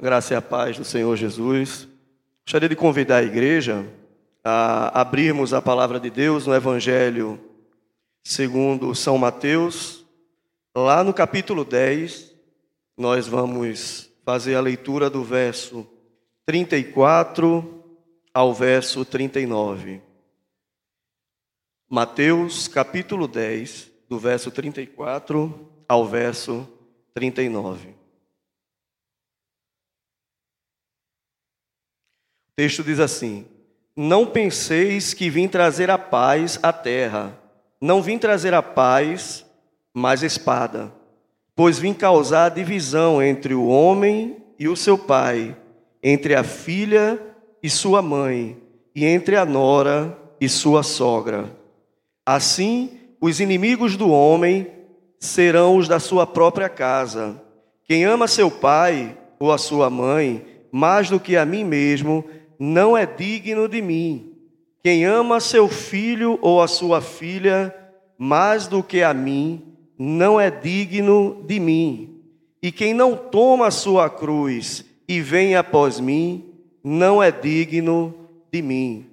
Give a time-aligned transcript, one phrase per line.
[0.00, 1.88] Graça e a paz do Senhor Jesus.
[2.46, 3.84] Gostaria de convidar a igreja
[4.44, 7.40] a abrirmos a palavra de Deus no Evangelho
[8.22, 10.06] segundo São Mateus.
[10.72, 12.32] Lá no capítulo 10,
[12.96, 15.84] nós vamos fazer a leitura do verso
[16.46, 17.84] 34
[18.32, 20.00] ao verso 39.
[21.90, 26.68] Mateus, capítulo 10, do verso 34 ao verso
[27.12, 27.97] 39.
[32.58, 33.46] Texto diz assim:
[33.96, 37.38] Não penseis que vim trazer a paz à terra.
[37.80, 39.46] Não vim trazer a paz,
[39.94, 40.92] mas espada.
[41.54, 45.56] Pois vim causar divisão entre o homem e o seu pai,
[46.02, 47.20] entre a filha
[47.62, 48.56] e sua mãe,
[48.92, 51.56] e entre a nora e sua sogra.
[52.26, 54.66] Assim, os inimigos do homem
[55.20, 57.40] serão os da sua própria casa.
[57.84, 62.24] Quem ama seu pai ou a sua mãe mais do que a mim mesmo,
[62.58, 64.34] não é digno de mim.
[64.82, 67.74] Quem ama seu filho ou a sua filha
[68.18, 69.62] mais do que a mim,
[69.96, 72.20] não é digno de mim.
[72.60, 76.44] E quem não toma a sua cruz e vem após mim,
[76.82, 78.14] não é digno
[78.52, 79.06] de mim.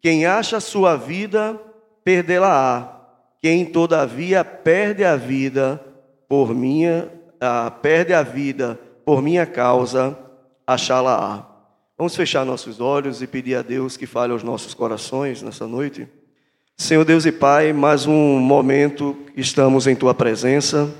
[0.00, 1.60] Quem acha sua vida,
[2.04, 3.00] perdê-la-á.
[3.40, 5.84] Quem todavia perde a vida
[6.28, 7.08] por minha,
[7.40, 10.16] ah, perde a vida por minha causa,
[10.64, 11.51] achá-la-á.
[12.02, 16.08] Vamos fechar nossos olhos e pedir a Deus que fale aos nossos corações nessa noite.
[16.76, 20.92] Senhor Deus e Pai, mais um momento estamos em Tua presença,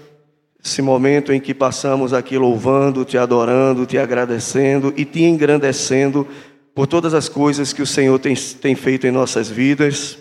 [0.65, 6.25] esse momento em que passamos aqui louvando, Te adorando, Te agradecendo e Te engrandecendo
[6.73, 10.19] por todas as coisas que o Senhor tem, tem feito em nossas vidas.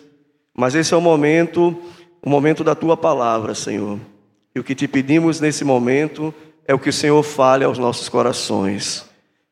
[0.52, 1.78] Mas esse é o momento,
[2.24, 4.00] o momento da Tua palavra, Senhor.
[4.56, 6.34] E o que te pedimos nesse momento
[6.68, 9.06] é o que o Senhor fale aos nossos corações.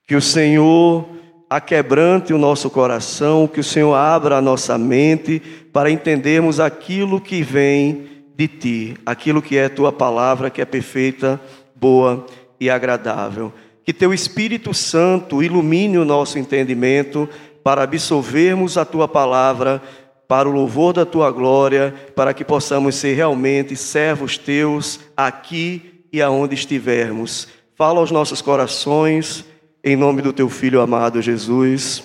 [0.08, 1.19] Que o Senhor
[1.50, 5.42] aquebrante o nosso coração, que o Senhor abra a nossa mente
[5.74, 11.42] para entendermos aquilo que vem de ti, aquilo que é tua palavra, que é perfeita,
[11.76, 12.26] boa
[12.60, 13.52] e agradável.
[13.84, 17.28] Que teu Espírito Santo ilumine o nosso entendimento
[17.64, 19.82] para absorvermos a tua palavra
[20.28, 26.22] para o louvor da tua glória, para que possamos ser realmente servos teus aqui e
[26.22, 27.48] aonde estivermos.
[27.76, 29.44] Fala aos nossos corações
[29.84, 32.04] em nome do teu filho amado Jesus.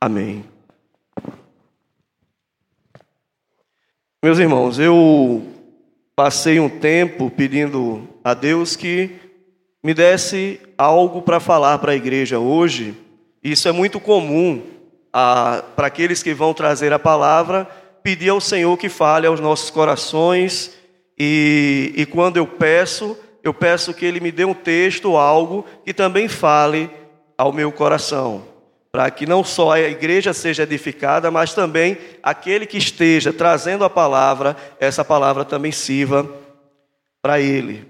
[0.00, 0.44] Amém.
[4.22, 5.46] Meus irmãos, eu
[6.16, 9.10] passei um tempo pedindo a Deus que
[9.82, 12.94] me desse algo para falar para a igreja hoje.
[13.42, 14.62] Isso é muito comum
[15.12, 17.66] para aqueles que vão trazer a palavra,
[18.02, 20.72] pedir ao Senhor que fale aos nossos corações.
[21.16, 25.92] E, e quando eu peço, eu peço que Ele me dê um texto, algo que
[25.92, 26.90] também fale
[27.36, 28.44] ao meu coração,
[28.92, 33.90] para que não só a igreja seja edificada, mas também aquele que esteja trazendo a
[33.90, 36.28] palavra, essa palavra também sirva
[37.20, 37.86] para ele.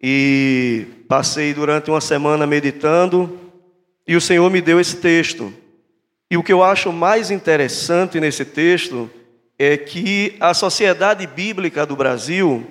[0.00, 3.38] E passei durante uma semana meditando
[4.06, 5.52] e o Senhor me deu esse texto.
[6.30, 9.10] E o que eu acho mais interessante nesse texto
[9.58, 12.66] é que a Sociedade Bíblica do Brasil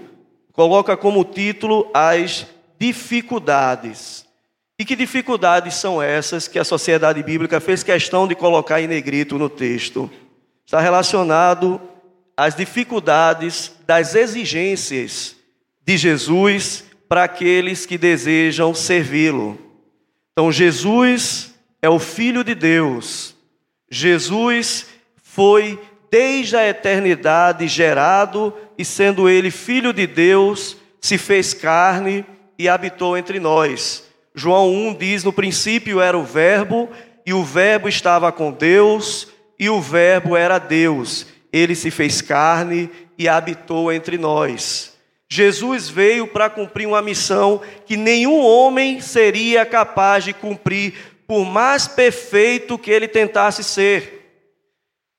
[0.53, 2.45] coloca como título as
[2.79, 4.24] dificuldades
[4.77, 9.37] e que dificuldades são essas que a sociedade bíblica fez questão de colocar em negrito
[9.37, 10.09] no texto?
[10.65, 11.79] Está relacionado
[12.35, 15.35] às dificuldades das exigências
[15.85, 19.57] de Jesus para aqueles que desejam servi-lo.
[20.33, 23.35] Então, Jesus é o Filho de Deus.
[23.89, 24.87] Jesus
[25.21, 25.79] foi
[26.11, 32.25] desde a eternidade gerado e, sendo ele Filho de Deus, se fez carne
[32.57, 34.04] e habitou entre nós.
[34.35, 36.89] João 1 diz: No princípio era o Verbo,
[37.25, 41.25] e o Verbo estava com Deus, e o Verbo era Deus.
[41.51, 44.93] Ele se fez carne e habitou entre nós.
[45.29, 50.93] Jesus veio para cumprir uma missão que nenhum homem seria capaz de cumprir,
[51.25, 54.11] por mais perfeito que ele tentasse ser.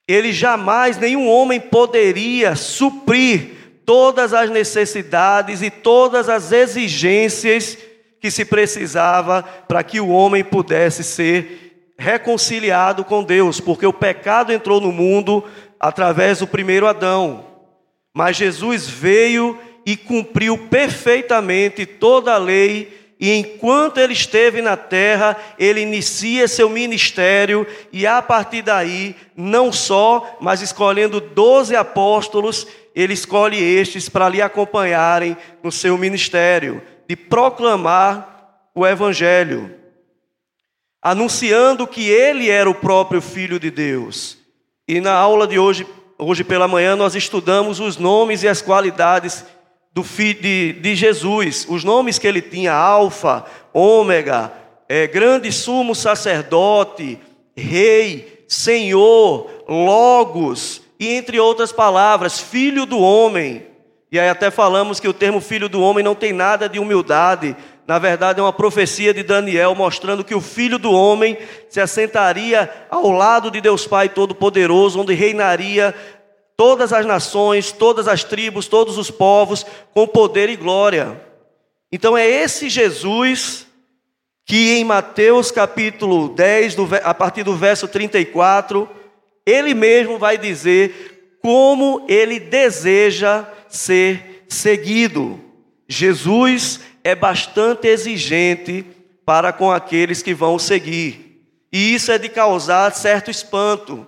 [0.07, 7.79] Ele jamais, nenhum homem poderia suprir todas as necessidades e todas as exigências
[8.27, 14.53] que se precisava para que o homem pudesse ser reconciliado com Deus, porque o pecado
[14.53, 15.45] entrou no mundo
[15.79, 17.45] através do primeiro Adão.
[18.13, 19.57] Mas Jesus veio
[19.87, 26.69] e cumpriu perfeitamente toda a lei e enquanto ele esteve na terra, ele inicia seu
[26.69, 34.29] ministério, e a partir daí, não só, mas escolhendo doze apóstolos, ele escolhe estes para
[34.29, 39.75] lhe acompanharem no seu ministério, de proclamar o Evangelho,
[41.01, 44.39] anunciando que ele era o próprio Filho de Deus.
[44.89, 45.87] E na aula de hoje,
[46.19, 49.45] hoje pela manhã, nós estudamos os nomes e as qualidades
[49.93, 54.53] do filho de, de Jesus, os nomes que ele tinha, Alfa, Ômega,
[54.89, 57.19] é, grande sumo sacerdote,
[57.57, 63.67] rei, senhor, logos, e entre outras palavras, filho do homem.
[64.17, 67.55] E aí até falamos que o termo filho do homem não tem nada de humildade,
[67.87, 71.37] na verdade é uma profecia de Daniel mostrando que o filho do homem
[71.69, 75.95] se assentaria ao lado de Deus Pai Todo-Poderoso, onde reinaria
[76.57, 81.21] todas as nações, todas as tribos, todos os povos, com poder e glória.
[81.93, 83.67] Então é esse Jesus
[84.47, 88.89] que em Mateus capítulo 10, a partir do verso 34,
[89.45, 93.47] ele mesmo vai dizer como ele deseja
[93.77, 95.41] ser seguido.
[95.89, 98.85] Jesus é bastante exigente
[99.25, 101.43] para com aqueles que vão seguir.
[101.73, 104.07] E isso é de causar certo espanto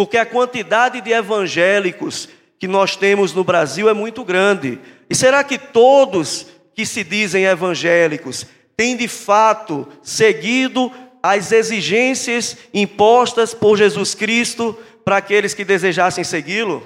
[0.00, 2.26] porque a quantidade de evangélicos
[2.58, 4.78] que nós temos no Brasil é muito grande.
[5.10, 10.90] E será que todos que se dizem evangélicos têm de fato seguido
[11.22, 14.74] as exigências impostas por Jesus Cristo
[15.04, 16.82] para aqueles que desejassem segui-lo?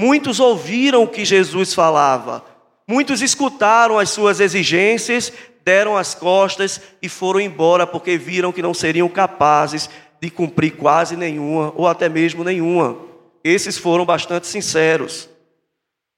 [0.00, 2.44] Muitos ouviram o que Jesus falava,
[2.86, 5.32] muitos escutaram as suas exigências,
[5.64, 9.90] deram as costas e foram embora porque viram que não seriam capazes
[10.20, 12.96] de cumprir quase nenhuma, ou até mesmo nenhuma.
[13.42, 15.28] Esses foram bastante sinceros.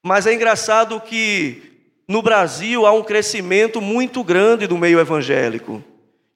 [0.04, 1.62] Mas é engraçado que
[2.06, 5.82] no Brasil há um crescimento muito grande do meio evangélico.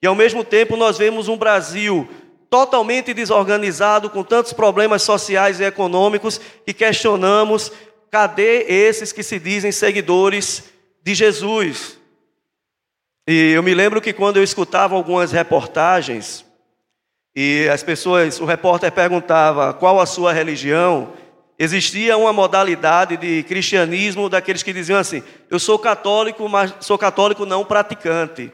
[0.01, 2.09] E ao mesmo tempo nós vemos um Brasil
[2.55, 7.69] totalmente desorganizado, com tantos problemas sociais e econômicos, que questionamos
[8.09, 10.63] cadê esses que se dizem seguidores
[11.03, 11.99] de Jesus.
[13.27, 16.45] E eu me lembro que quando eu escutava algumas reportagens
[17.35, 21.11] e as pessoas, o repórter perguntava qual a sua religião,
[21.59, 27.45] existia uma modalidade de cristianismo daqueles que diziam assim: eu sou católico, mas sou católico
[27.45, 28.49] não praticante.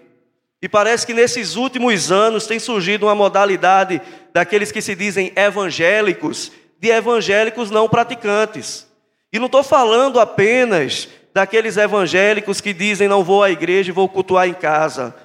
[0.62, 6.52] E parece que nesses últimos anos tem surgido uma modalidade daqueles que se dizem evangélicos,
[6.80, 8.88] de evangélicos não praticantes.
[9.34, 14.08] E não estou falando apenas daqueles evangélicos que dizem não vou à igreja e vou
[14.08, 15.16] cultuar em casa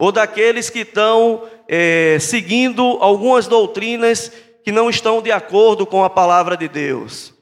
[0.00, 4.32] ou daqueles que estão é, seguindo algumas doutrinas
[4.64, 7.34] que não estão de acordo com a palavra de Deus.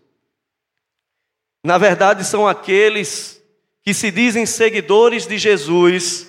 [1.64, 3.40] Na verdade, são aqueles
[3.84, 6.27] que se dizem seguidores de Jesus,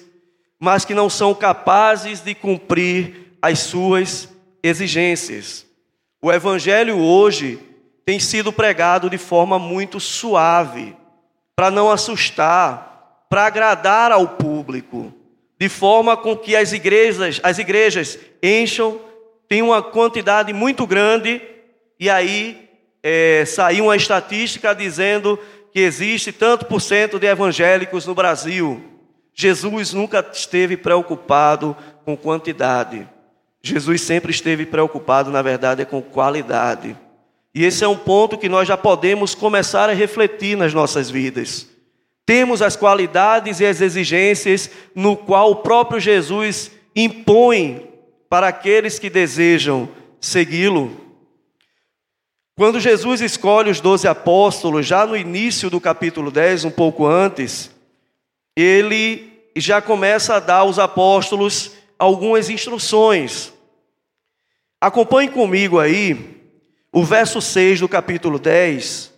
[0.60, 4.28] mas que não são capazes de cumprir as suas
[4.62, 5.66] exigências.
[6.22, 7.60] O Evangelho hoje
[8.06, 10.96] tem sido pregado de forma muito suave,
[11.56, 15.14] para não assustar, para agradar ao público
[15.60, 19.00] de forma com que as igrejas, as igrejas encham,
[19.48, 21.42] tem uma quantidade muito grande,
[22.00, 22.70] e aí
[23.04, 25.38] é, saiu uma estatística dizendo
[25.74, 28.82] que existe tanto por cento de evangélicos no Brasil.
[29.42, 33.08] Jesus nunca esteve preocupado com quantidade.
[33.64, 36.94] Jesus sempre esteve preocupado, na verdade, com qualidade.
[37.56, 41.70] E esse é um ponto que nós já podemos começar a refletir nas nossas vidas.
[42.26, 47.88] Temos as qualidades e as exigências no qual o próprio Jesus impõe
[48.30, 49.88] para aqueles que desejam
[50.20, 50.92] segui-lo.
[52.58, 57.72] Quando Jesus escolhe os doze apóstolos, já no início do capítulo 10, um pouco antes,
[58.54, 63.52] ele já começa a dar aos apóstolos algumas instruções.
[64.80, 66.38] Acompanhe comigo aí
[66.92, 69.14] o verso 6 do capítulo 10,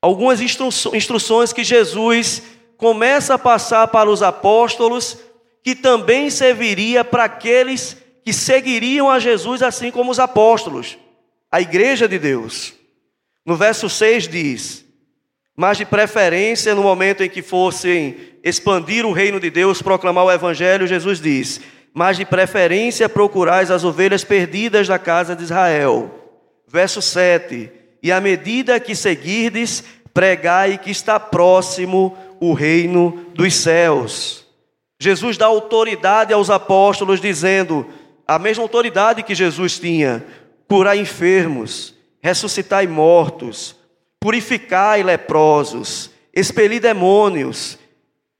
[0.00, 2.42] algumas instruções que Jesus
[2.76, 5.18] começa a passar para os apóstolos,
[5.62, 10.98] que também serviria para aqueles que seguiriam a Jesus assim como os apóstolos,
[11.50, 12.74] a igreja de Deus.
[13.44, 14.84] No verso 6 diz:
[15.56, 20.30] Mas de preferência, no momento em que fossem expandir o reino de Deus, proclamar o
[20.30, 21.60] evangelho, Jesus diz:
[21.92, 26.08] Mas de preferência procurais as ovelhas perdidas da casa de Israel.
[26.68, 27.68] Verso 7:
[28.00, 29.82] E à medida que seguirdes,
[30.14, 34.46] pregai que está próximo o reino dos céus.
[34.96, 37.84] Jesus dá autoridade aos apóstolos, dizendo:
[38.28, 40.24] a mesma autoridade que Jesus tinha:
[40.68, 43.74] curar enfermos, ressuscitar mortos,
[44.20, 47.76] purificai leprosos, expelir demônios.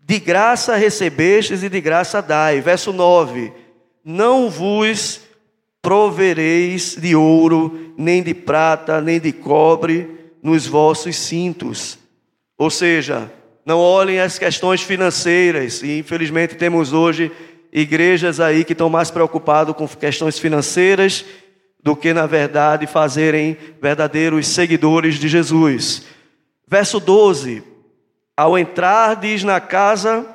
[0.06, 2.60] De graça recebestes e de graça dai.
[2.60, 3.52] Verso 9:
[4.04, 5.20] Não vos
[5.82, 10.08] provereis de ouro, nem de prata, nem de cobre
[10.40, 11.98] nos vossos cintos.
[12.56, 13.32] Ou seja,
[13.64, 17.32] não olhem as questões financeiras, e infelizmente temos hoje
[17.72, 21.24] igrejas aí que estão mais preocupados com questões financeiras
[21.82, 26.04] do que, na verdade, fazerem verdadeiros seguidores de Jesus.
[26.68, 27.74] Verso 12:
[28.36, 30.26] Ao entrardes na casa,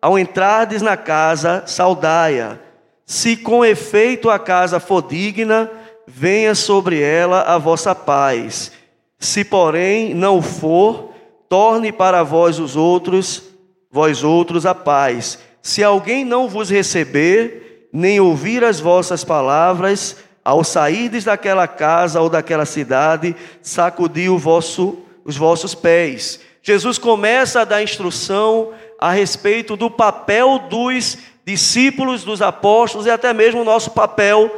[0.00, 2.60] ao entrardes na casa, saudaia
[3.06, 5.70] se com efeito a casa for digna,
[6.08, 8.72] venha sobre ela a vossa paz.
[9.16, 11.12] Se, porém, não for,
[11.48, 13.44] torne para vós os outros,
[13.90, 15.38] vós outros a paz.
[15.62, 22.28] Se alguém não vos receber, nem ouvir as vossas palavras, ao sairdes daquela casa ou
[22.28, 26.40] daquela cidade, sacudi vosso, os vossos pés.
[26.66, 33.32] Jesus começa a dar instrução a respeito do papel dos discípulos dos apóstolos e até
[33.32, 34.50] mesmo o nosso papel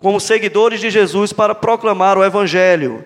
[0.00, 3.04] como seguidores de Jesus para proclamar o Evangelho.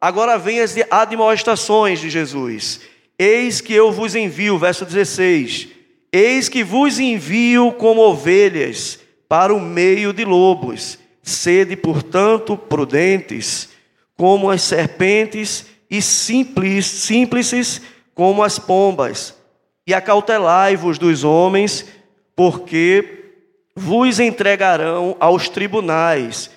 [0.00, 2.80] Agora vem as admoestações de Jesus.
[3.18, 5.68] Eis que eu vos envio, verso 16:
[6.10, 10.98] Eis que vos envio como ovelhas para o meio de lobos.
[11.22, 13.68] Sede, portanto, prudentes
[14.16, 17.46] como as serpentes e simples, simples
[18.14, 19.34] como as pombas.
[19.86, 21.86] E acautelai-vos dos homens,
[22.36, 23.20] porque
[23.74, 26.50] vos entregarão aos tribunais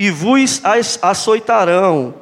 [0.00, 0.62] e vos
[1.02, 2.14] açoitarão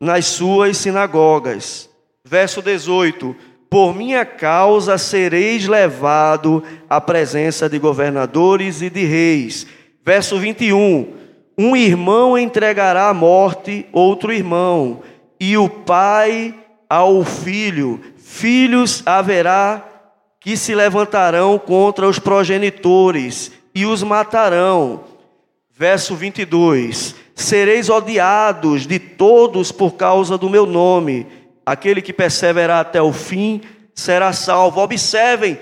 [0.00, 1.88] nas suas sinagogas.
[2.24, 3.36] Verso 18:
[3.68, 9.66] Por minha causa sereis levado à presença de governadores e de reis.
[10.04, 11.12] Verso 21:
[11.56, 15.02] Um irmão entregará à morte outro irmão,
[15.38, 16.54] e o pai
[16.88, 18.00] ao filho.
[18.32, 19.84] Filhos haverá
[20.38, 25.02] que se levantarão contra os progenitores e os matarão.
[25.76, 31.26] Verso 22: Sereis odiados de todos por causa do meu nome.
[31.66, 33.62] Aquele que perseverar até o fim
[33.94, 34.80] será salvo.
[34.80, 35.58] Observem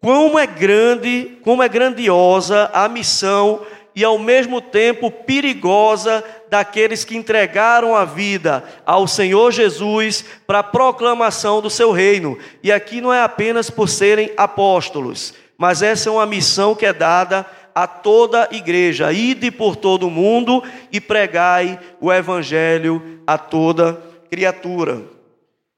[0.00, 3.60] como é grande, como é grandiosa a missão
[3.98, 10.62] e ao mesmo tempo perigosa daqueles que entregaram a vida ao Senhor Jesus para a
[10.62, 12.38] proclamação do seu reino.
[12.62, 16.92] E aqui não é apenas por serem apóstolos, mas essa é uma missão que é
[16.92, 20.62] dada a toda a igreja: ide por todo o mundo
[20.92, 24.00] e pregai o evangelho a toda
[24.30, 25.02] criatura.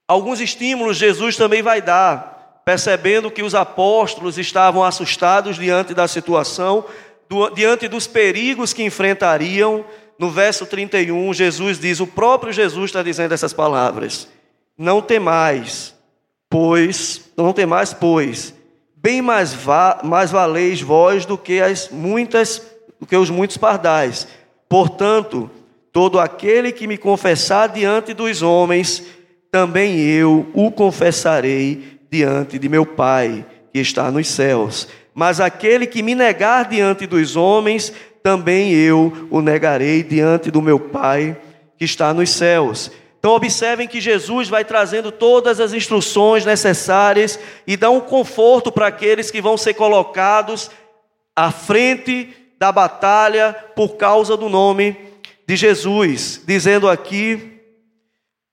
[0.07, 6.85] Alguns estímulos Jesus também vai dar, percebendo que os apóstolos estavam assustados diante da situação,
[7.55, 9.85] diante dos perigos que enfrentariam,
[10.19, 14.29] no verso 31, Jesus diz: o próprio Jesus está dizendo essas palavras:
[14.77, 15.95] Não temais,
[16.49, 18.53] pois, não temais, pois,
[18.97, 22.63] bem mais, va mais valeis vós do que as muitas,
[23.01, 24.27] do que os muitos pardais.
[24.69, 25.51] Portanto,
[25.93, 29.03] todo aquele que me confessar diante dos homens,
[29.51, 34.89] também eu o confessarei diante de meu Pai que está nos céus.
[35.21, 40.81] Mas aquele que me negar diante dos homens, também eu o negarei diante do meu
[40.81, 41.37] Pai
[41.77, 42.91] que está nos céus.
[43.19, 48.87] Então, observem que Jesus vai trazendo todas as instruções necessárias e dá um conforto para
[48.87, 50.71] aqueles que vão ser colocados
[51.37, 54.97] à frente da batalha por causa do nome
[55.47, 57.61] de Jesus, dizendo aqui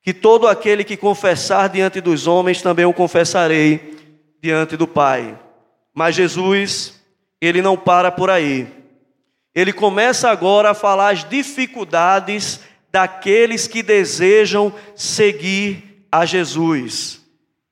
[0.03, 3.95] que todo aquele que confessar diante dos homens, também o confessarei
[4.43, 5.46] diante do Pai.
[5.97, 6.93] Mas Jesus,
[7.41, 8.67] ele não para por aí.
[9.55, 12.59] Ele começa agora a falar as dificuldades
[12.91, 17.19] daqueles que desejam seguir a Jesus.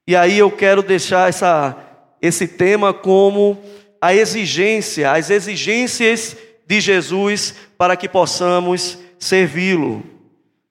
[0.08, 1.78] E aí eu quero deixar essa,
[2.20, 3.64] esse tema como
[4.02, 10.04] a exigência, as exigências de Jesus para que possamos servi-lo.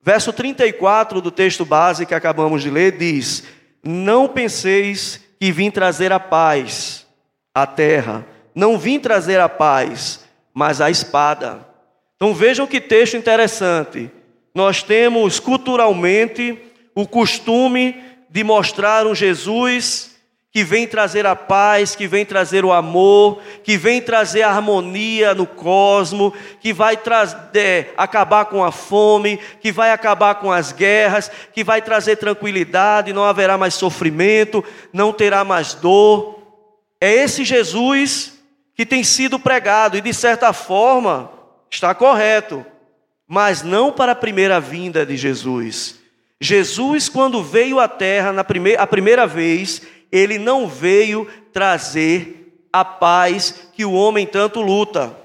[0.02, 3.44] Verso 34 do texto base que acabamos de ler diz:
[3.80, 7.03] Não penseis que vim trazer a paz
[7.54, 8.26] a terra.
[8.54, 11.66] Não vim trazer a paz, mas a espada.
[12.16, 14.10] Então vejam que texto interessante.
[14.54, 16.58] Nós temos culturalmente
[16.94, 20.14] o costume de mostrar um Jesus
[20.54, 25.34] que vem trazer a paz, que vem trazer o amor, que vem trazer a harmonia
[25.34, 31.28] no cosmo, que vai trazer, acabar com a fome, que vai acabar com as guerras,
[31.52, 36.33] que vai trazer tranquilidade, não haverá mais sofrimento, não terá mais dor.
[37.00, 38.34] É esse Jesus
[38.74, 41.30] que tem sido pregado, e de certa forma
[41.70, 42.64] está correto,
[43.26, 46.00] mas não para a primeira vinda de Jesus.
[46.40, 52.84] Jesus, quando veio à terra na primeira, a primeira vez, ele não veio trazer a
[52.84, 55.16] paz que o homem tanto luta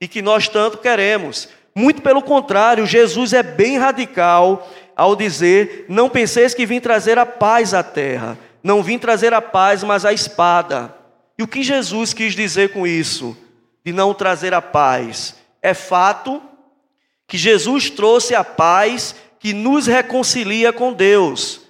[0.00, 1.48] e que nós tanto queremos.
[1.74, 7.26] Muito pelo contrário, Jesus é bem radical ao dizer: Não penseis que vim trazer a
[7.26, 8.38] paz à terra.
[8.62, 10.94] Não vim trazer a paz, mas a espada.
[11.38, 13.36] E o que Jesus quis dizer com isso?
[13.84, 15.34] De não trazer a paz?
[15.60, 16.42] É fato
[17.26, 21.60] que Jesus trouxe a paz que nos reconcilia com Deus.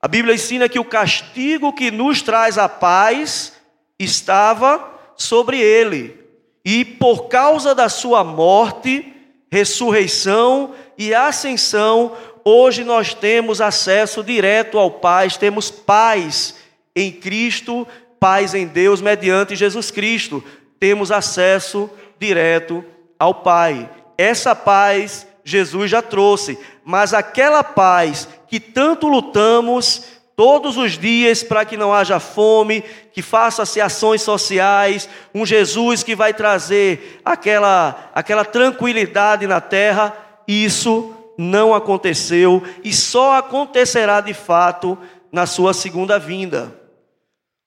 [0.00, 3.54] A Bíblia ensina que o castigo que nos traz a paz
[3.98, 6.20] estava sobre ele.
[6.64, 9.12] E por causa da sua morte,
[9.50, 16.56] ressurreição e ascensão, hoje nós temos acesso direto ao Pai, temos paz
[16.94, 17.86] em Cristo,
[18.24, 20.42] paz em Deus mediante Jesus Cristo.
[20.80, 22.82] Temos acesso direto
[23.18, 23.90] ao Pai.
[24.16, 30.04] Essa paz Jesus já trouxe, mas aquela paz que tanto lutamos
[30.34, 36.16] todos os dias para que não haja fome, que faça-se ações sociais, um Jesus que
[36.16, 40.16] vai trazer aquela, aquela tranquilidade na terra,
[40.48, 44.96] isso não aconteceu e só acontecerá de fato
[45.30, 46.83] na sua segunda vinda.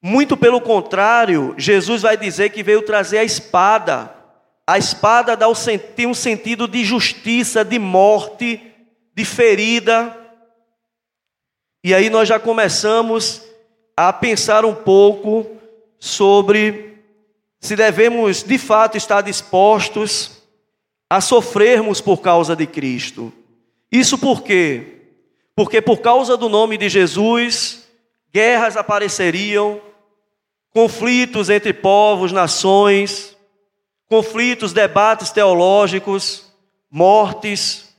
[0.01, 4.13] Muito pelo contrário, Jesus vai dizer que veio trazer a espada.
[4.66, 5.48] A espada dá
[5.96, 8.62] tem um sentido de justiça, de morte,
[9.16, 10.16] de ferida.
[11.84, 13.42] E aí nós já começamos
[13.96, 15.48] a pensar um pouco
[16.00, 16.98] sobre
[17.60, 20.44] se devemos de fato estar dispostos
[21.10, 23.34] a sofrermos por causa de Cristo.
[23.92, 24.98] Isso por quê?
[25.56, 27.88] Porque por causa do nome de Jesus,
[28.32, 29.82] guerras apareceriam,
[30.77, 33.36] conflitos entre povos, nações,
[34.07, 36.53] conflitos, debates teológicos,
[36.92, 37.96] mortes.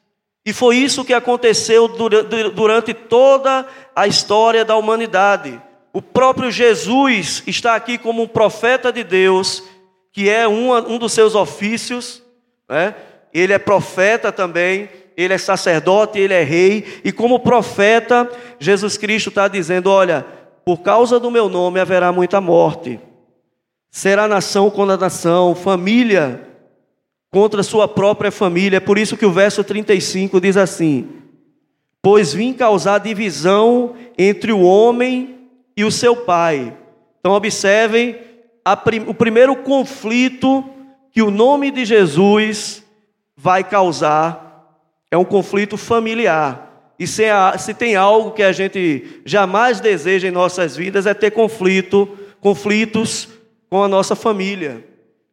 [0.46, 5.60] E foi isso que aconteceu durante toda a história da humanidade.
[5.92, 9.64] O próprio Jesus está aqui como um profeta de Deus,
[10.12, 12.22] que é um, dos seus ofícios,
[12.68, 12.94] né?
[13.34, 19.30] ele é profeta também, ele é sacerdote, ele é rei, e como profeta, Jesus Cristo
[19.30, 20.24] está dizendo: olha,
[20.68, 23.00] por causa do meu nome haverá muita morte,
[23.90, 26.46] será nação contra nação, família
[27.30, 28.76] contra sua própria família.
[28.76, 31.08] É por isso que o verso 35 diz assim:
[32.02, 36.76] Pois vim causar divisão entre o homem e o seu pai.
[37.18, 38.18] Então, observem
[38.84, 40.62] prim o primeiro conflito
[41.10, 42.84] que o nome de Jesus
[43.34, 44.76] vai causar
[45.10, 46.67] é um conflito familiar.
[46.98, 47.24] E se,
[47.58, 52.08] se tem algo que a gente jamais deseja em nossas vidas é ter conflito,
[52.40, 53.28] conflitos
[53.70, 54.84] com a nossa família.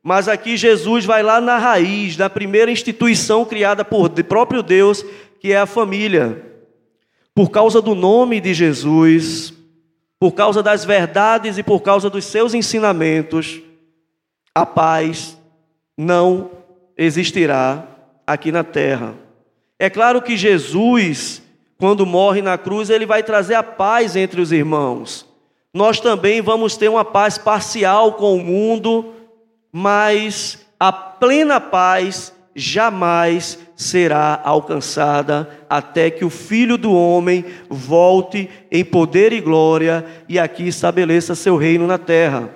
[0.04, 5.04] Mas aqui Jesus vai lá na raiz, da primeira instituição criada por próprio Deus,
[5.40, 6.44] que é a família.
[7.34, 9.52] Por causa do nome de Jesus,
[10.20, 13.60] por causa das verdades e por causa dos seus ensinamentos,
[14.54, 15.38] a paz
[15.98, 16.52] não
[16.96, 17.88] existirá
[18.26, 19.16] aqui na terra.
[19.78, 21.42] É claro que Jesus,
[21.78, 25.26] quando morre na cruz, ele vai trazer a paz entre os irmãos.
[25.74, 29.14] Nós também vamos ter uma paz parcial com o mundo,
[29.72, 38.86] mas a plena paz jamais será alcançada até que o Filho do Homem volte em
[38.86, 42.50] poder e glória e aqui estabeleça seu reino na terra.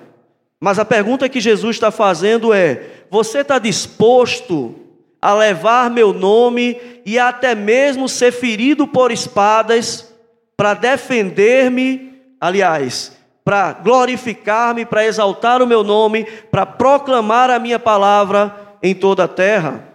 [0.58, 4.74] Mas a pergunta que Jesus está fazendo é: você está disposto
[5.20, 10.14] a levar meu nome e até mesmo ser ferido por espadas
[10.56, 18.76] para defender-me, aliás, para glorificar-me, para exaltar o meu nome, para proclamar a minha palavra
[18.82, 19.88] em toda a terra.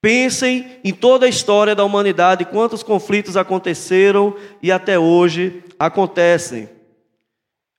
[0.00, 6.68] Pensem em toda a história da humanidade, quantos conflitos aconteceram e até hoje acontecem.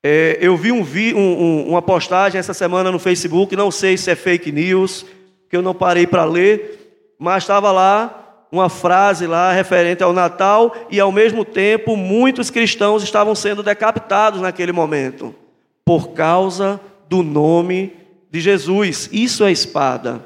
[0.04, 4.16] É, eu vi, um, um, uma postagem essa semana no Facebook, não sei se é
[4.16, 5.06] fake news,
[5.50, 10.76] que eu não parei para ler, mas estava lá uma frase lá referente ao Natal
[10.90, 15.36] e ao mesmo tempo muitos cristãos estavam sendo decapitados naquele momento
[15.86, 17.94] por causa do nome
[18.32, 19.10] de Jesus.
[19.12, 20.24] Isso é espada.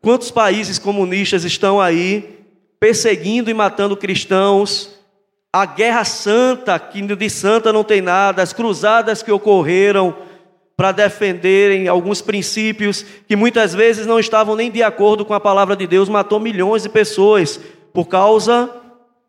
[0.00, 2.38] Quantos países comunistas estão aí
[2.78, 4.94] perseguindo e matando cristãos?
[5.52, 10.14] A guerra santa, que de santa não tem nada, as cruzadas que ocorreram
[10.76, 15.74] para defenderem alguns princípios que muitas vezes não estavam nem de acordo com a palavra
[15.74, 17.58] de Deus, matou milhões de pessoas
[17.94, 18.70] por causa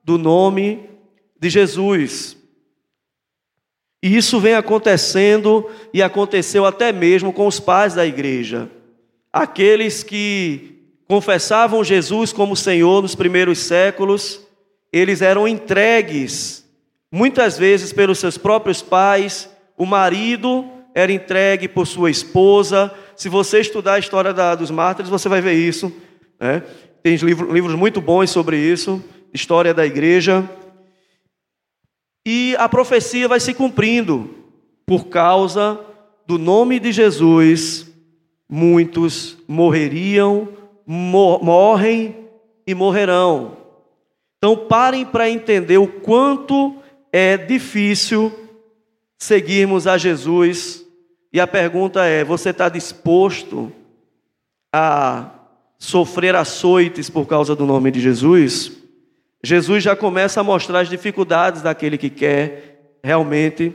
[0.04, 0.90] do nome
[1.40, 2.36] de Jesus.
[4.04, 8.70] E isso vem acontecendo e aconteceu até mesmo com os pais da igreja.
[9.32, 14.42] aqueles que confessavam Jesus como Senhor nos primeiros séculos,
[14.92, 16.66] eles eram entregues,
[17.12, 20.66] muitas vezes pelos seus próprios pais, o marido
[20.98, 22.92] era entregue por sua esposa.
[23.16, 25.94] Se você estudar a história da, dos mártires, você vai ver isso.
[26.40, 26.64] Né?
[27.04, 29.00] Tem livros, livros muito bons sobre isso,
[29.32, 30.50] história da igreja.
[32.26, 34.28] E a profecia vai se cumprindo
[34.88, 35.80] por causa
[36.26, 37.86] do nome de Jesus.
[38.50, 40.50] Muitos morreriam,
[40.88, 42.28] morrem
[42.66, 43.56] e morrerão.
[44.40, 46.76] Então parem para entender o quanto
[47.14, 48.34] é difícil
[49.20, 50.87] seguirmos a Jesus.
[51.32, 53.72] E a pergunta é: você está disposto
[54.74, 55.32] a
[55.78, 58.72] sofrer açoites por causa do nome de Jesus?
[59.44, 63.74] Jesus já começa a mostrar as dificuldades daquele que quer realmente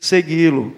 [0.00, 0.74] segui-lo.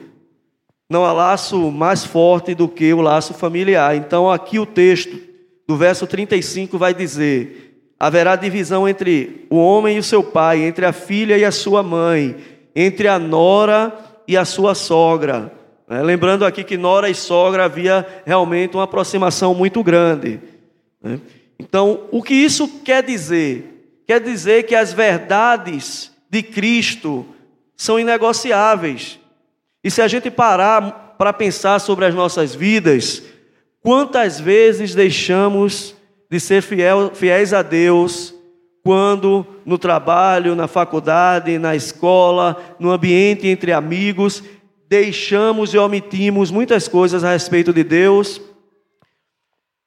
[0.91, 3.97] Não há laço mais forte do que o laço familiar.
[3.97, 5.19] Então, aqui o texto
[5.67, 10.85] do verso 35 vai dizer: haverá divisão entre o homem e o seu pai, entre
[10.85, 12.37] a filha e a sua mãe,
[12.75, 13.97] entre a nora
[14.29, 15.53] e a sua sogra.
[15.89, 16.03] Né?
[16.03, 20.41] Lembrando aqui que nora e sogra havia realmente uma aproximação muito grande.
[21.03, 21.21] Né?
[21.59, 24.03] Então, o que isso quer dizer?
[24.07, 27.27] Quer dizer que as verdades de Cristo
[27.77, 29.19] são inegociáveis.
[29.83, 33.23] E se a gente parar para pensar sobre as nossas vidas,
[33.83, 35.95] quantas vezes deixamos
[36.31, 38.35] de ser fiel, fiéis a Deus
[38.83, 44.43] quando no trabalho, na faculdade, na escola, no ambiente entre amigos,
[44.95, 48.41] deixamos e omitimos muitas coisas a respeito de Deus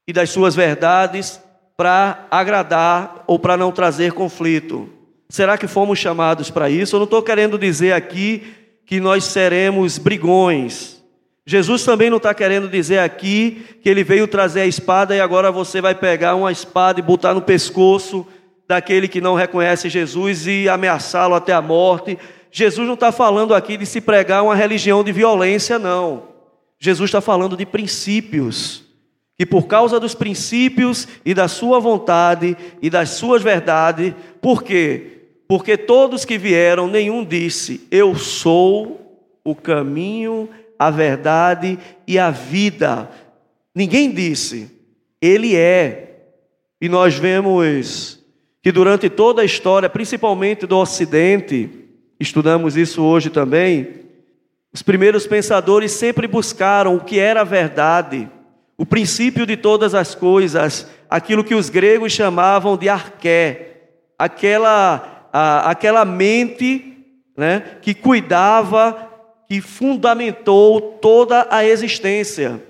[0.05, 1.41] e das suas verdades
[1.77, 4.89] para agradar ou para não trazer conflito.
[5.29, 6.95] Será que fomos chamados para isso?
[6.95, 8.53] Eu não estou querendo dizer aqui
[8.85, 11.01] que nós seremos brigões.
[11.45, 15.53] Jesus também não está querendo dizer aqui que ele veio trazer a espada e agora
[15.53, 18.27] você vai pegar uma espada e botar no pescoço
[18.67, 22.17] daquele que não reconhece Jesus e ameaçá-lo até a morte.
[22.57, 26.23] Jesus não está falando aqui de se pregar uma religião de violência, não.
[26.79, 28.83] Jesus está falando de princípios
[29.37, 35.11] que por causa dos princípios e da sua vontade e das suas verdades, por quê?
[35.47, 43.07] Porque todos que vieram, nenhum disse: Eu sou o caminho, a verdade e a vida.
[43.75, 44.71] Ninguém disse,
[45.21, 46.05] Ele é.
[46.81, 48.19] E nós vemos
[48.63, 51.87] que durante toda a história, principalmente do Ocidente,
[52.19, 54.06] estudamos isso hoje também,
[54.73, 58.30] os primeiros pensadores sempre buscaram o que era a verdade
[58.77, 63.88] o princípio de todas as coisas, aquilo que os gregos chamavam de arqué,
[64.19, 66.95] aquela, a, aquela mente
[67.36, 69.10] né, que cuidava,
[69.47, 72.62] que fundamentou toda a existência.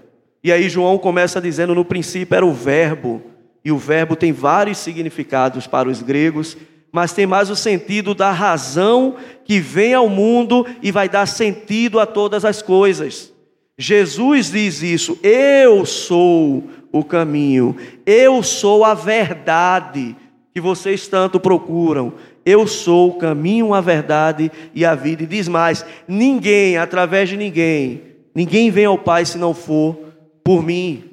[0.42, 3.22] E aí João começa dizendo: no princípio era o Verbo,
[3.66, 6.56] e o Verbo tem vários significados para os gregos,
[6.92, 12.00] mas tem mais o sentido da razão que vem ao mundo e vai dar sentido
[12.00, 13.34] a todas as coisas.
[13.78, 20.16] Jesus diz isso: Eu sou o caminho, eu sou a verdade
[20.54, 22.14] que vocês tanto procuram.
[22.44, 25.24] Eu sou o caminho, a verdade e a vida.
[25.24, 28.02] E diz mais: ninguém, através de ninguém,
[28.34, 30.00] ninguém vem ao Pai se não for
[30.44, 31.04] por mim.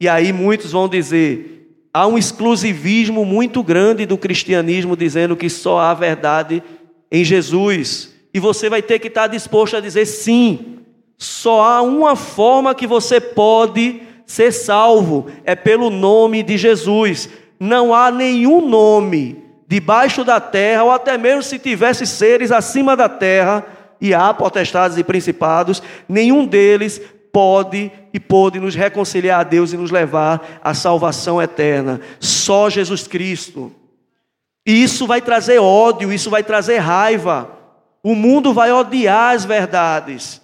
[0.00, 1.51] E aí muitos vão dizer:
[1.92, 6.62] há um exclusivismo muito grande do cristianismo dizendo que só há verdade
[7.10, 8.12] em Jesus.
[8.32, 10.78] E você vai ter que estar disposto a dizer sim.
[11.18, 17.28] Só há uma forma que você pode ser salvo, é pelo nome de Jesus.
[17.60, 23.08] Não há nenhum nome debaixo da terra, ou até mesmo se tivesse seres acima da
[23.08, 23.64] terra,
[24.00, 27.00] e há potestades e principados, nenhum deles
[27.32, 32.00] pode e pôde nos reconciliar a Deus e nos levar à salvação eterna.
[32.20, 33.72] Só Jesus Cristo.
[34.66, 37.50] E isso vai trazer ódio, isso vai trazer raiva.
[38.02, 40.42] O mundo vai odiar as verdades.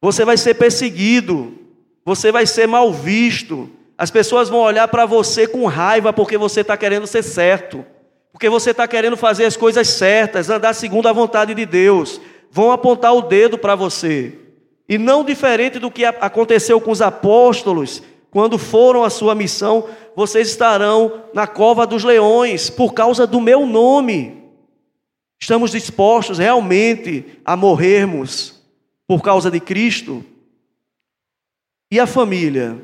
[0.00, 1.58] Você vai ser perseguido,
[2.04, 3.68] você vai ser mal visto.
[3.98, 7.84] As pessoas vão olhar para você com raiva porque você está querendo ser certo,
[8.32, 12.20] porque você está querendo fazer as coisas certas, andar segundo a vontade de Deus.
[12.50, 14.41] Vão apontar o dedo para você.
[14.88, 20.48] E não diferente do que aconteceu com os apóstolos, quando foram à sua missão, vocês
[20.48, 24.42] estarão na cova dos leões por causa do meu nome.
[25.40, 28.62] Estamos dispostos realmente a morrermos
[29.06, 30.24] por causa de Cristo?
[31.90, 32.78] E a família?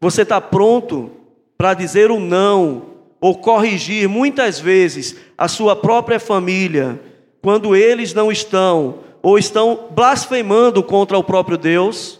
[0.00, 1.10] Você está pronto
[1.56, 7.00] para dizer o um não ou corrigir muitas vezes a sua própria família
[7.42, 12.18] quando eles não estão ou estão blasfemando contra o próprio Deus?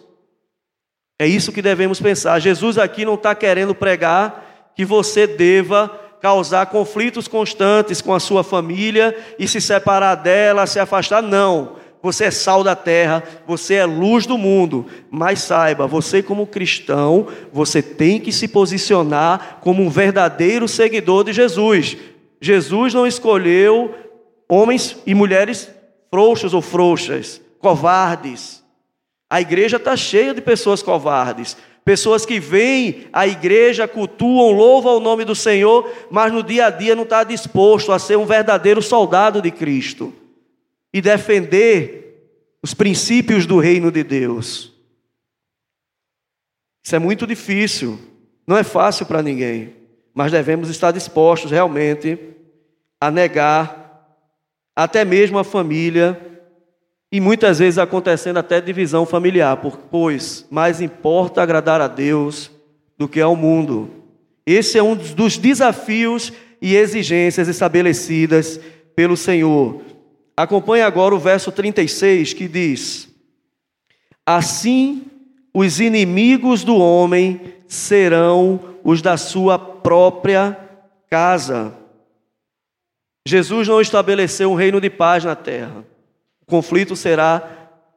[1.19, 2.39] É isso que devemos pensar.
[2.39, 5.89] Jesus aqui não está querendo pregar que você deva
[6.21, 11.23] causar conflitos constantes com a sua família e se separar dela, se afastar.
[11.23, 11.77] Não.
[12.03, 14.85] Você é sal da terra, você é luz do mundo.
[15.11, 21.33] Mas saiba, você, como cristão, você tem que se posicionar como um verdadeiro seguidor de
[21.33, 21.97] Jesus.
[22.39, 23.95] Jesus não escolheu
[24.47, 25.78] homens e mulheres
[26.11, 28.65] frouxos ou frouxas, covardes.
[29.31, 35.01] A igreja está cheia de pessoas covardes, pessoas que vêm à igreja, cultuam, louvam o
[35.01, 38.83] nome do Senhor, mas no dia a dia não está disposto a ser um verdadeiro
[38.83, 40.13] soldado de Cristo
[40.93, 42.09] e defender
[42.63, 44.73] os princípios do reino de Deus.
[46.85, 47.99] Isso é muito difícil,
[48.47, 49.75] não é fácil para ninguém,
[50.15, 52.19] mas devemos estar dispostos realmente
[53.01, 53.88] a negar
[54.79, 56.17] até mesmo a família
[57.11, 59.57] e muitas vezes acontecendo até divisão familiar,
[59.91, 62.49] pois mais importa agradar a Deus
[62.97, 63.91] do que ao mundo.
[64.47, 68.61] Esse é um dos desafios e exigências estabelecidas
[68.95, 69.83] pelo Senhor.
[70.37, 73.09] Acompanhe agora o verso 36 que diz:
[74.25, 75.07] Assim
[75.53, 80.57] os inimigos do homem serão os da sua própria
[81.11, 81.75] casa.
[83.29, 85.85] Jesus não estabeleceu um reino de paz na terra.
[86.41, 87.41] O conflito será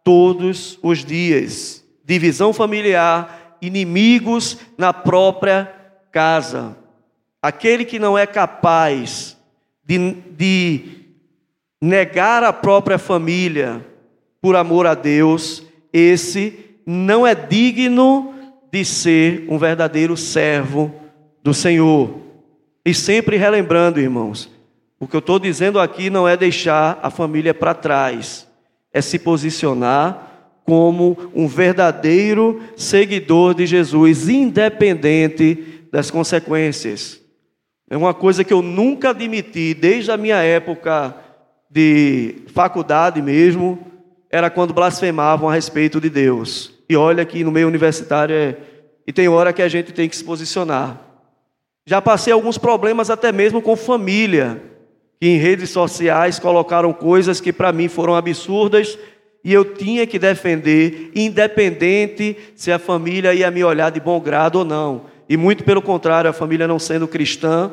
[0.04, 1.82] todos os dias.
[2.04, 5.74] Divisão familiar, inimigos na própria
[6.12, 6.76] casa.
[7.42, 9.38] Aquele que não é capaz
[9.86, 10.84] de, de
[11.82, 13.86] negar a própria família
[14.42, 15.64] por amor a Deus,
[15.94, 18.34] esse não é digno
[18.70, 20.94] de ser um verdadeiro servo
[21.42, 22.20] do Senhor.
[22.86, 24.50] E sempre relembrando, irmãos,
[25.02, 28.48] o que eu estou dizendo aqui não é deixar a família para trás,
[28.94, 37.20] é se posicionar como um verdadeiro seguidor de Jesus, independente das consequências.
[37.90, 41.16] É uma coisa que eu nunca admiti, desde a minha época
[41.68, 43.80] de faculdade mesmo,
[44.30, 46.76] era quando blasfemavam a respeito de Deus.
[46.88, 48.56] E olha que no meio universitário é.
[49.08, 51.02] E tem hora que a gente tem que se posicionar.
[51.88, 54.70] Já passei alguns problemas até mesmo com família
[55.22, 58.98] que em redes sociais colocaram coisas que para mim foram absurdas
[59.44, 64.58] e eu tinha que defender, independente se a família ia me olhar de bom grado
[64.58, 65.04] ou não.
[65.30, 67.72] E muito pelo contrário, a família não sendo cristã,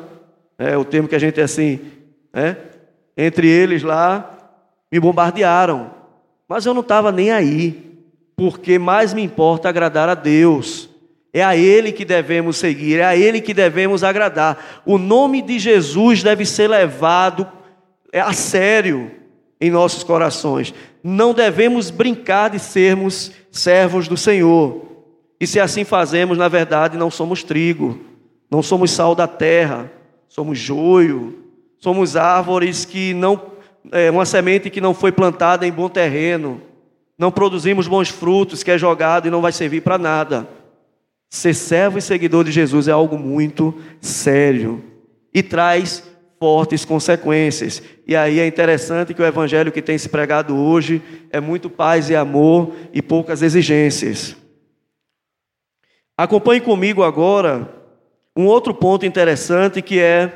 [0.59, 1.79] é o termo que a gente é assim,
[2.31, 2.55] né?
[3.17, 5.89] entre eles lá, me bombardearam.
[6.47, 7.99] Mas eu não estava nem aí,
[8.35, 10.87] porque mais me importa agradar a Deus.
[11.31, 14.81] É a Ele que devemos seguir, é a Ele que devemos agradar.
[14.85, 17.47] O nome de Jesus deve ser levado
[18.11, 19.11] é, a sério
[19.61, 20.73] em nossos corações.
[21.03, 24.85] Não devemos brincar de sermos servos do Senhor.
[25.39, 27.99] E se assim fazemos, na verdade, não somos trigo,
[28.49, 29.89] não somos sal da terra,
[30.27, 31.43] somos joio,
[31.77, 33.41] somos árvores que não,
[33.91, 36.61] é, uma semente que não foi plantada em bom terreno,
[37.17, 40.47] não produzimos bons frutos, que é jogado e não vai servir para nada.
[41.29, 44.83] Ser servo e seguidor de Jesus é algo muito sério
[45.31, 46.03] e traz
[46.39, 47.83] fortes consequências.
[48.07, 52.09] E aí é interessante que o evangelho que tem se pregado hoje é muito paz
[52.09, 54.35] e amor e poucas exigências.
[56.17, 57.75] Acompanhe comigo agora
[58.35, 60.31] um outro ponto interessante que é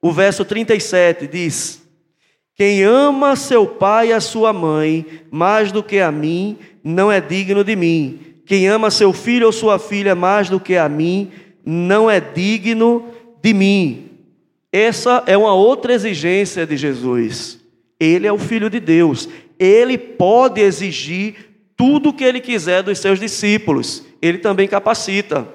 [0.00, 1.82] o verso 37 diz:
[2.54, 7.20] Quem ama seu pai e a sua mãe mais do que a mim, não é
[7.20, 8.33] digno de mim.
[8.46, 11.32] Quem ama seu filho ou sua filha mais do que a mim,
[11.64, 13.08] não é digno
[13.42, 14.10] de mim.
[14.72, 17.60] Essa é uma outra exigência de Jesus.
[17.98, 19.28] Ele é o Filho de Deus.
[19.58, 21.36] Ele pode exigir
[21.76, 24.04] tudo o que ele quiser dos seus discípulos.
[24.20, 25.46] Ele também capacita.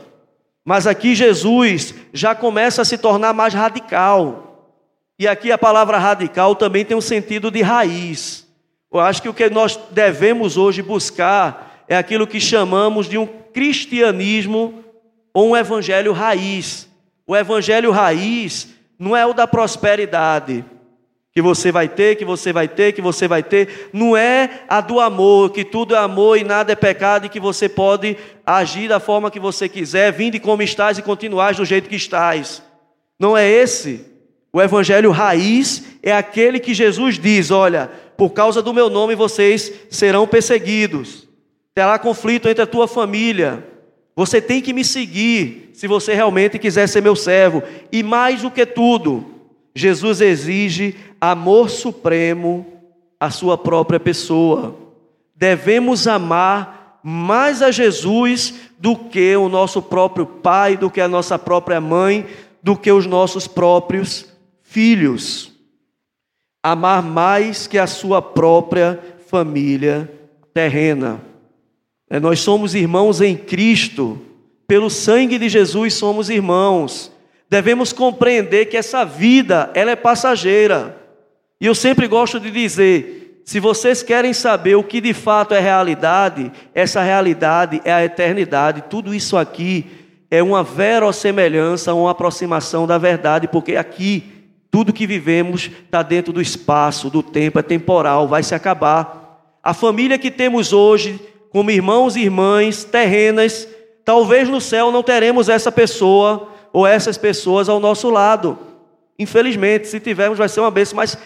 [0.64, 4.72] Mas aqui Jesus já começa a se tornar mais radical.
[5.18, 8.48] E aqui a palavra radical também tem um sentido de raiz.
[8.92, 13.26] Eu acho que o que nós devemos hoje buscar é aquilo que chamamos de um
[13.26, 14.84] cristianismo
[15.34, 16.88] ou um evangelho raiz.
[17.26, 20.64] O evangelho raiz não é o da prosperidade,
[21.34, 24.82] que você vai ter, que você vai ter, que você vai ter, não é a
[24.82, 28.88] do amor, que tudo é amor e nada é pecado e que você pode agir
[28.88, 32.62] da forma que você quiser, vinde como estás e continuais do jeito que estás.
[33.20, 34.06] Não é esse.
[34.54, 39.72] O evangelho raiz é aquele que Jesus diz: olha, por causa do meu nome vocês
[39.90, 41.29] serão perseguidos
[41.80, 43.66] terá conflito entre a tua família.
[44.14, 47.64] Você tem que me seguir se você realmente quiser ser meu servo.
[47.90, 49.26] E mais do que tudo,
[49.74, 52.66] Jesus exige amor supremo
[53.18, 54.76] à sua própria pessoa.
[55.34, 61.40] Devemos amar mais a Jesus do que o nosso próprio pai, do que a nossa
[61.40, 62.28] própria mãe,
[62.62, 64.26] do que os nossos próprios
[64.64, 65.54] filhos.
[66.62, 70.12] Amar mais que a sua própria família
[70.54, 71.29] terrena.
[72.10, 74.20] É, nós somos irmãos em Cristo,
[74.68, 77.12] pelo sangue de Jesus somos irmãos.
[77.50, 80.96] Devemos compreender que essa vida, ela é passageira.
[81.60, 85.60] E eu sempre gosto de dizer, se vocês querem saber o que de fato é
[85.60, 88.84] realidade, essa realidade é a eternidade.
[88.90, 89.86] Tudo isso aqui
[90.30, 94.24] é uma verossemelhança, uma aproximação da verdade, porque aqui
[94.70, 99.58] tudo que vivemos está dentro do espaço, do tempo, é temporal, vai se acabar.
[99.64, 101.20] A família que temos hoje,
[101.52, 103.68] como irmãos e irmãs terrenas,
[104.06, 108.58] talvez no céu não teremos essa pessoa ou essas pessoas ao nosso lado.
[109.18, 111.18] Infelizmente, se tivermos, vai ser uma bênção, mas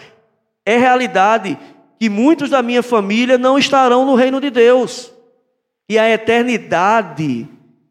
[0.66, 1.58] é realidade
[1.98, 5.12] que muitos da minha família não estarão no reino de Deus.
[5.88, 7.46] E a eternidade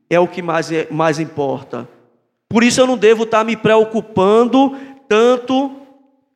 [0.10, 1.88] é o que mais, é, mais importa.
[2.50, 4.76] Por isso eu não devo estar me preocupando
[5.08, 5.72] tanto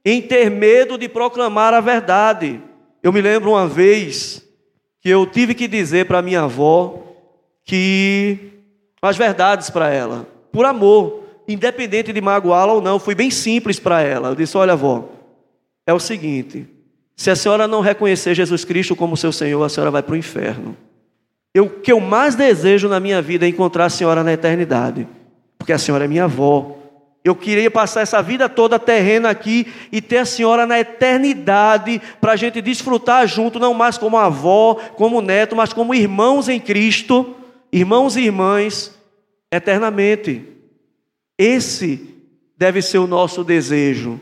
[0.05, 2.61] em ter medo de proclamar a verdade.
[3.03, 4.46] Eu me lembro uma vez
[5.07, 7.01] que eu tive que dizer para minha avó
[7.63, 8.51] que
[9.01, 14.01] as verdades para ela, por amor, independente de magoá-la ou não, fui bem simples para
[14.01, 14.27] ela.
[14.27, 15.07] Eu disse: Olha, avó,
[15.85, 16.67] é o seguinte:
[17.15, 20.17] se a senhora não reconhecer Jesus Cristo como seu Senhor, a senhora vai para o
[20.17, 20.75] inferno.
[21.57, 25.07] o que eu mais desejo na minha vida é encontrar a senhora na eternidade,
[25.57, 26.75] porque a senhora é minha avó.
[27.27, 32.31] Eu queria passar essa vida toda terrena aqui e ter a senhora na eternidade para
[32.31, 37.35] a gente desfrutar junto, não mais como avó, como neto, mas como irmãos em Cristo,
[37.69, 38.97] irmãos e irmãs,
[39.51, 40.41] eternamente.
[41.37, 42.15] Esse
[42.57, 44.17] deve ser o nosso desejo.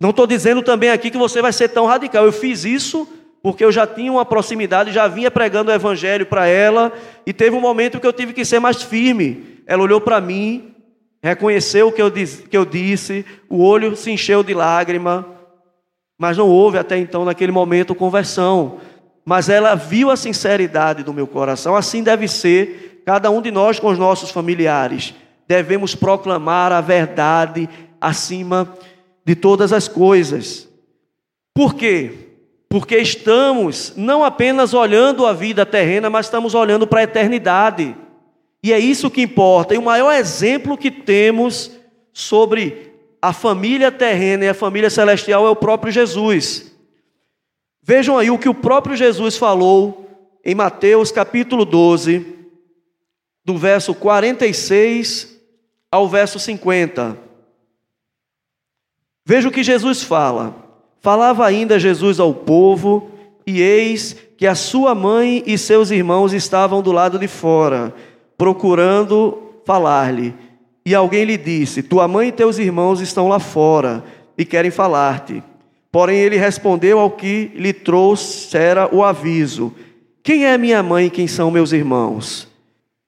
[0.00, 2.24] Não estou dizendo também aqui que você vai ser tão radical.
[2.24, 3.06] Eu fiz isso
[3.42, 6.92] porque eu já tinha uma proximidade, já vinha pregando o evangelho para ela,
[7.26, 9.60] e teve um momento que eu tive que ser mais firme.
[9.66, 10.75] Ela olhou para mim
[11.26, 15.26] reconheceu o que eu, disse, que eu disse, o olho se encheu de lágrima,
[16.16, 18.78] mas não houve até então, naquele momento, conversão.
[19.24, 23.80] Mas ela viu a sinceridade do meu coração, assim deve ser cada um de nós
[23.80, 25.14] com os nossos familiares.
[25.48, 27.68] Devemos proclamar a verdade
[28.00, 28.72] acima
[29.24, 30.68] de todas as coisas.
[31.52, 32.12] Por quê?
[32.68, 37.96] Porque estamos não apenas olhando a vida terrena, mas estamos olhando para a eternidade.
[38.66, 39.76] E é isso que importa.
[39.76, 41.70] E o maior exemplo que temos
[42.12, 46.72] sobre a família terrena e a família celestial é o próprio Jesus.
[47.80, 50.10] Vejam aí o que o próprio Jesus falou
[50.44, 52.26] em Mateus capítulo 12,
[53.44, 55.40] do verso 46
[55.88, 57.16] ao verso 50.
[59.24, 60.56] Veja o que Jesus fala.
[61.00, 63.12] Falava ainda Jesus ao povo,
[63.46, 67.94] e eis que a sua mãe e seus irmãos estavam do lado de fora
[68.36, 70.34] procurando falar-lhe.
[70.84, 74.04] E alguém lhe disse: Tua mãe e teus irmãos estão lá fora
[74.38, 75.42] e querem falar-te.
[75.90, 79.72] Porém, ele respondeu ao que lhe trouxera o aviso:
[80.22, 82.48] Quem é minha mãe e quem são meus irmãos?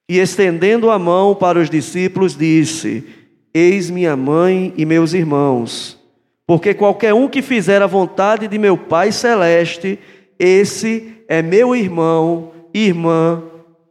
[0.08, 3.04] E estendendo a mão para os discípulos, disse:
[3.52, 5.98] Eis minha mãe e meus irmãos.
[6.46, 9.98] Porque qualquer um que fizer a vontade de meu Pai celeste,
[10.38, 13.42] esse é meu irmão, irmã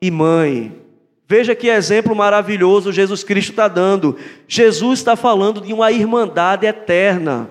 [0.01, 0.71] e mãe.
[1.27, 4.17] Veja que exemplo maravilhoso Jesus Cristo está dando.
[4.47, 7.49] Jesus está falando de uma irmandade eterna.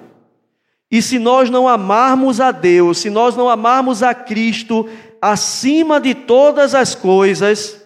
[0.90, 4.88] E se nós não amarmos a Deus, se nós não amarmos a Cristo
[5.20, 7.84] acima de todas as coisas,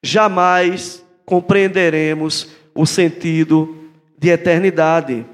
[0.00, 3.76] jamais compreenderemos o sentido
[4.16, 5.26] de eternidade.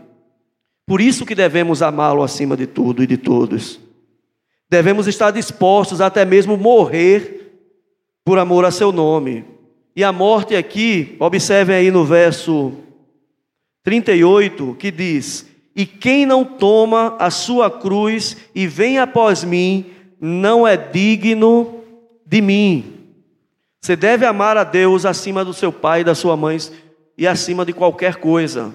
[0.86, 3.78] Por isso que devemos amá-lo acima de tudo e de todos.
[4.70, 7.38] Devemos estar dispostos até mesmo morrer
[8.28, 9.42] por amor a seu nome.
[9.96, 12.74] E a morte aqui, observem aí no verso
[13.82, 19.86] 38, que diz: E quem não toma a sua cruz e vem após mim,
[20.20, 21.82] não é digno
[22.26, 22.98] de mim.
[23.80, 26.58] Você deve amar a Deus acima do seu pai da sua mãe
[27.16, 28.74] e acima de qualquer coisa.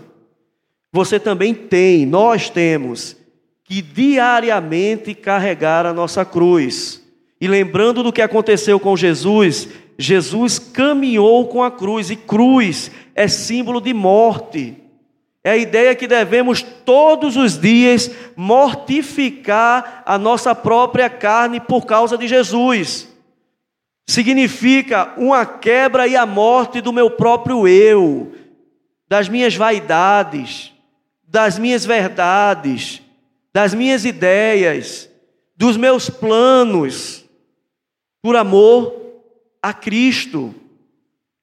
[0.91, 3.15] Você também tem, nós temos,
[3.63, 7.02] que diariamente carregar a nossa cruz.
[7.43, 9.67] E lembrando do que aconteceu com Jesus,
[9.99, 14.77] Jesus caminhou com a cruz, e cruz é símbolo de morte.
[15.43, 22.17] É a ideia que devemos todos os dias mortificar a nossa própria carne por causa
[22.17, 23.09] de Jesus.
[24.07, 28.31] Significa uma quebra e a morte do meu próprio eu,
[29.05, 30.71] das minhas vaidades,
[31.27, 33.01] das minhas verdades,
[33.51, 35.09] das minhas ideias,
[35.57, 37.22] dos meus planos
[38.23, 38.95] por amor
[39.61, 40.55] a Cristo.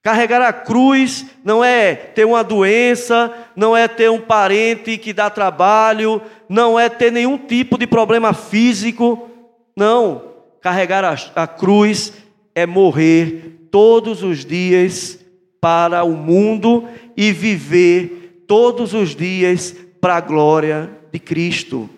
[0.03, 5.28] Carregar a cruz não é ter uma doença, não é ter um parente que dá
[5.28, 9.28] trabalho, não é ter nenhum tipo de problema físico.
[9.76, 10.22] Não.
[10.62, 12.14] Carregar a, a cruz
[12.55, 15.18] é morrer todos os dias
[15.61, 21.91] para o mundo e viver todos os dias para a glória de Cristo.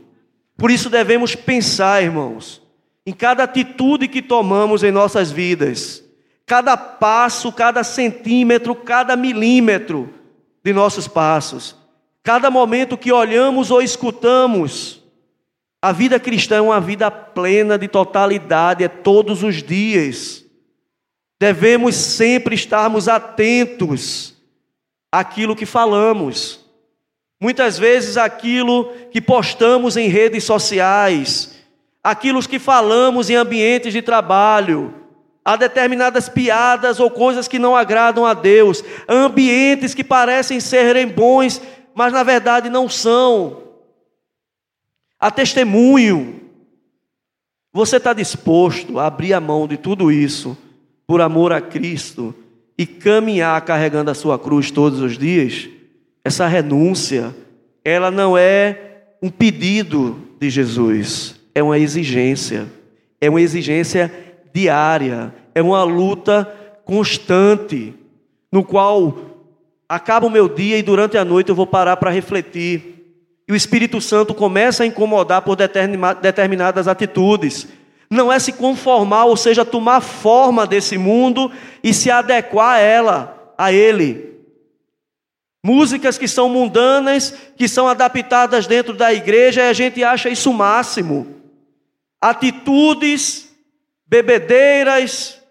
[0.57, 2.62] Por isso devemos pensar, irmãos,
[3.07, 6.03] em cada atitude que tomamos em nossas vidas
[6.53, 10.13] cada passo, cada centímetro, cada milímetro
[10.63, 11.77] de nossos passos,
[12.23, 15.03] cada momento que olhamos ou escutamos.
[15.81, 20.45] A vida cristã é uma vida plena de totalidade, é todos os dias.
[21.41, 24.37] Devemos sempre estarmos atentos
[25.11, 26.61] àquilo que falamos.
[27.41, 31.59] Muitas vezes aquilo que postamos em redes sociais,
[32.03, 35.03] aquilo que falamos em ambientes de trabalho,
[35.45, 41.61] Há determinadas piadas ou coisas que não agradam a Deus, ambientes que parecem serem bons,
[41.95, 43.61] mas na verdade não são.
[45.19, 46.41] Há testemunho.
[47.73, 50.57] Você está disposto a abrir a mão de tudo isso
[51.07, 52.35] por amor a Cristo
[52.79, 55.69] e caminhar carregando a sua cruz todos os dias?
[56.25, 57.35] Essa renúncia,
[57.85, 62.67] ela não é um pedido de Jesus, é uma exigência.
[63.21, 64.13] É uma exigência
[64.53, 66.45] diária, é uma luta
[66.85, 67.95] constante,
[68.51, 69.15] no qual
[69.89, 72.93] acaba o meu dia e durante a noite eu vou parar para refletir.
[73.49, 77.69] E o Espírito Santo começa a incomodar por determinadas atitudes.
[78.11, 81.51] Não é se conformar, ou seja, tomar forma desse mundo
[81.83, 84.33] e se adequar a ela, a ele.
[85.65, 90.51] Músicas que são mundanas, que são adaptadas dentro da igreja, e a gente acha isso
[90.51, 91.42] o máximo.
[92.23, 93.53] Atitudes
[94.07, 95.43] bebedeiras,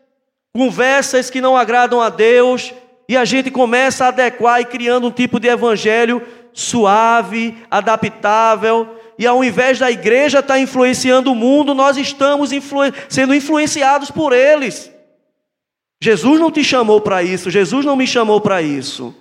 [0.53, 2.73] conversas que não agradam a Deus,
[3.09, 9.27] e a gente começa a adequar e criando um tipo de evangelho suave, adaptável, e
[9.27, 12.51] ao invés da igreja estar influenciando o mundo, nós estamos
[13.09, 14.91] sendo influenciados por eles.
[16.01, 19.13] Jesus não te chamou para isso, Jesus não me chamou para isso.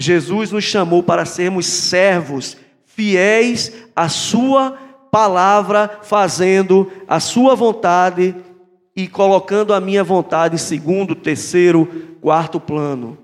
[0.00, 4.78] Jesus nos chamou para sermos servos, fiéis à Sua
[5.10, 8.34] palavra, fazendo a sua vontade
[8.94, 11.86] e colocando a minha vontade em segundo, terceiro,
[12.20, 13.16] quarto plano.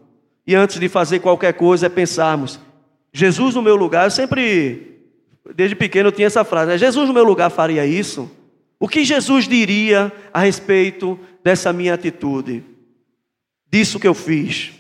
[0.47, 2.61] E antes de fazer qualquer coisa, é pensarmos:
[3.13, 5.01] Jesus no meu lugar, eu sempre,
[5.55, 6.79] desde pequeno, eu tinha essa frase: né?
[6.79, 8.31] Jesus no meu lugar faria isso?
[8.79, 12.63] O que Jesus diria a respeito dessa minha atitude?
[13.71, 14.73] Disso que eu fiz?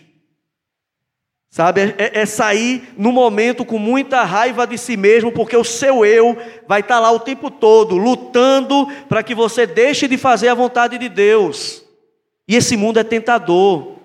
[1.55, 5.63] Sabe, é, é, é, sair no momento com muita raiva de si mesmo, porque o
[5.63, 6.37] seu eu
[6.67, 10.99] vai estar lá o tempo todo, lutando para que você deixe de fazer a vontade
[10.99, 11.85] de Deus.
[12.49, 13.99] E esse mundo é tentador.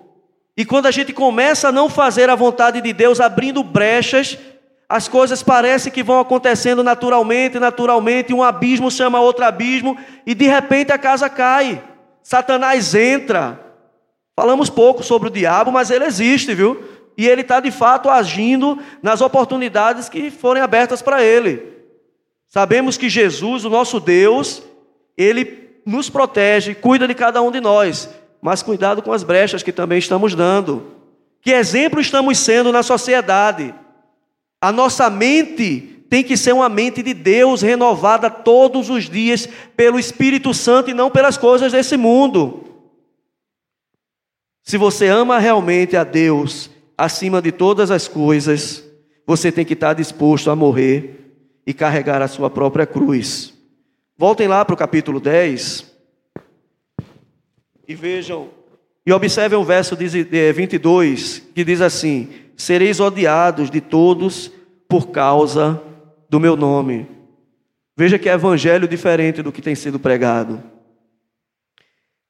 [0.56, 4.38] E quando a gente começa a não fazer a vontade de Deus, abrindo brechas,
[4.88, 10.46] as coisas parecem que vão acontecendo naturalmente, naturalmente, um abismo chama outro abismo, e de
[10.46, 11.82] repente a casa cai.
[12.22, 13.58] Satanás entra.
[14.36, 16.89] Falamos pouco sobre o diabo, mas ele existe, viu?
[17.20, 21.62] E ele está de fato agindo nas oportunidades que forem abertas para ele.
[22.48, 24.62] Sabemos que Jesus, o nosso Deus,
[25.18, 28.08] ele nos protege, cuida de cada um de nós,
[28.40, 30.96] mas cuidado com as brechas que também estamos dando.
[31.42, 33.74] Que exemplo estamos sendo na sociedade?
[34.58, 39.46] A nossa mente tem que ser uma mente de Deus renovada todos os dias
[39.76, 42.64] pelo Espírito Santo e não pelas coisas desse mundo.
[44.62, 46.70] Se você ama realmente a Deus
[47.00, 48.84] acima de todas as coisas,
[49.26, 51.34] você tem que estar disposto a morrer
[51.66, 53.54] e carregar a sua própria cruz.
[54.18, 55.90] Voltem lá para o capítulo 10
[57.88, 58.50] e vejam,
[59.06, 64.52] e observem o verso 22, que diz assim: Sereis odiados de todos
[64.86, 65.82] por causa
[66.28, 67.08] do meu nome.
[67.96, 70.62] Veja que é evangelho diferente do que tem sido pregado.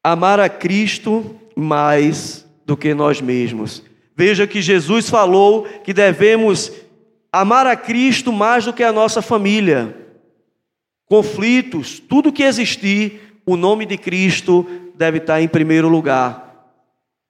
[0.02, 3.89] Amar a Cristo mais do que nós mesmos.
[4.20, 6.70] Veja que Jesus falou que devemos
[7.32, 9.96] amar a Cristo mais do que a nossa família.
[11.06, 16.68] Conflitos, tudo que existir, o nome de Cristo deve estar em primeiro lugar.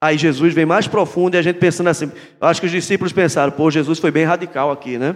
[0.00, 2.10] Aí Jesus vem mais profundo e a gente pensando assim,
[2.40, 5.14] acho que os discípulos pensaram, pô, Jesus foi bem radical aqui, né?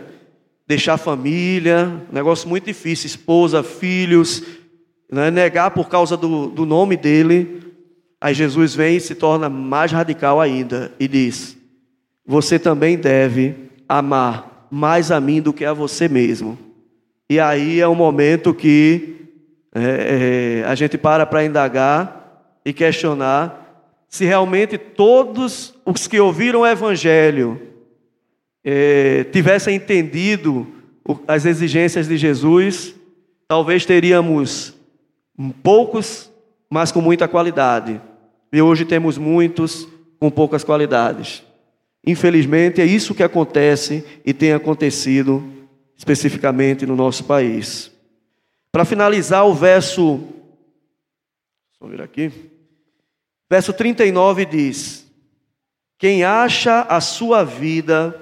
[0.69, 4.45] Deixar família, negócio muito difícil, esposa, filhos,
[5.11, 5.29] né?
[5.29, 7.65] negar por causa do, do nome dele.
[8.21, 11.64] Aí Jesus vem e se torna mais radical ainda e diz:
[12.27, 13.55] você também deve
[13.89, 16.59] amar mais a mim do que a você mesmo.
[17.29, 19.29] E aí é um momento que
[19.75, 23.65] é, é, a gente para para indagar e questionar
[24.15, 27.61] se realmente todos os que ouviram o Evangelho
[28.63, 30.69] eh, tivessem entendido
[31.27, 32.95] as exigências de Jesus,
[33.49, 34.73] talvez teríamos
[35.65, 36.31] poucos,
[36.71, 38.01] mas com muita qualidade.
[38.53, 39.89] E hoje temos muitos
[40.21, 41.43] com poucas qualidades.
[42.07, 45.43] Infelizmente, é isso que acontece e tem acontecido
[45.97, 47.91] especificamente no nosso país.
[48.71, 50.21] Para finalizar, o verso.
[51.81, 52.31] Vamos ver aqui.
[53.51, 55.07] Verso 39 diz:
[55.99, 58.21] Quem acha a sua vida,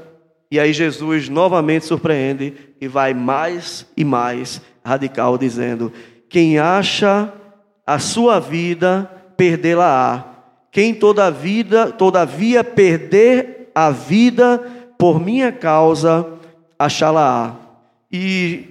[0.50, 5.92] e aí Jesus novamente surpreende e vai mais e mais radical, dizendo:
[6.28, 7.32] Quem acha
[7.86, 10.28] a sua vida, perdê-la-á.
[10.70, 14.58] Quem toda vida, todavia perder a vida
[14.98, 16.26] por minha causa,
[16.78, 17.54] achá-la-á.
[18.10, 18.68] E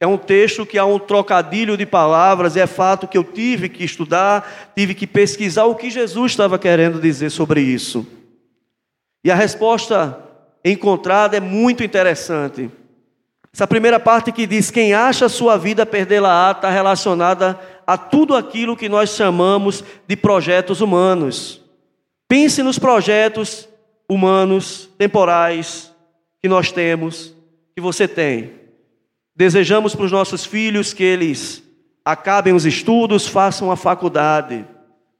[0.00, 3.68] é um texto que há um trocadilho de palavras, e é fato que eu tive
[3.68, 8.06] que estudar, tive que pesquisar o que Jesus estava querendo dizer sobre isso.
[9.24, 10.18] E a resposta
[10.64, 12.70] encontrada é muito interessante.
[13.52, 18.36] Essa primeira parte que diz: quem acha a sua vida perdê-la-á, está relacionada a tudo
[18.36, 21.60] aquilo que nós chamamos de projetos humanos.
[22.28, 23.68] Pense nos projetos
[24.08, 25.92] humanos, temporais,
[26.40, 27.34] que nós temos,
[27.74, 28.52] que você tem.
[29.36, 31.62] Desejamos para os nossos filhos que eles
[32.04, 34.64] acabem os estudos, façam a faculdade,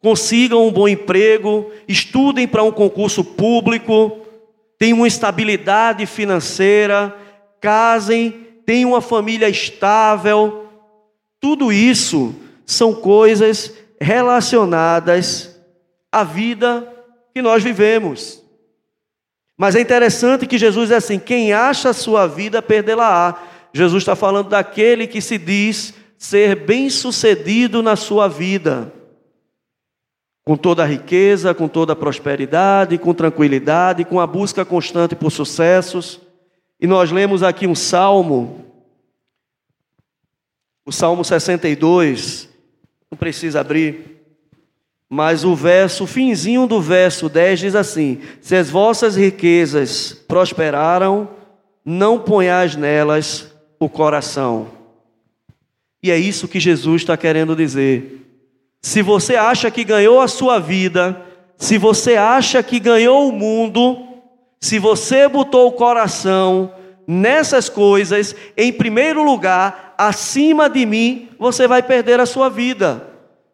[0.00, 4.18] consigam um bom emprego, estudem para um concurso público,
[4.78, 7.14] tenham uma estabilidade financeira,
[7.60, 8.30] casem,
[8.64, 10.66] tenham uma família estável.
[11.40, 12.34] Tudo isso
[12.64, 15.60] são coisas relacionadas
[16.10, 16.90] à vida
[17.34, 18.42] que nós vivemos.
[19.58, 23.42] Mas é interessante que Jesus é assim: quem acha a sua vida, perdê-la-á.
[23.74, 28.92] Jesus está falando daquele que se diz ser bem-sucedido na sua vida,
[30.44, 35.30] com toda a riqueza, com toda a prosperidade, com tranquilidade, com a busca constante por
[35.30, 36.20] sucessos.
[36.80, 38.64] E nós lemos aqui um salmo,
[40.86, 42.48] o Salmo 62,
[43.10, 44.17] não precisa abrir,
[45.10, 51.28] mas o verso, o finzinho do verso 10 diz assim: Se as vossas riquezas prosperaram,
[51.84, 54.68] não ponhais nelas o coração.
[56.02, 58.26] E é isso que Jesus está querendo dizer.
[58.82, 61.20] Se você acha que ganhou a sua vida,
[61.56, 64.06] se você acha que ganhou o mundo,
[64.60, 66.72] se você botou o coração
[67.06, 73.07] nessas coisas, em primeiro lugar, acima de mim, você vai perder a sua vida.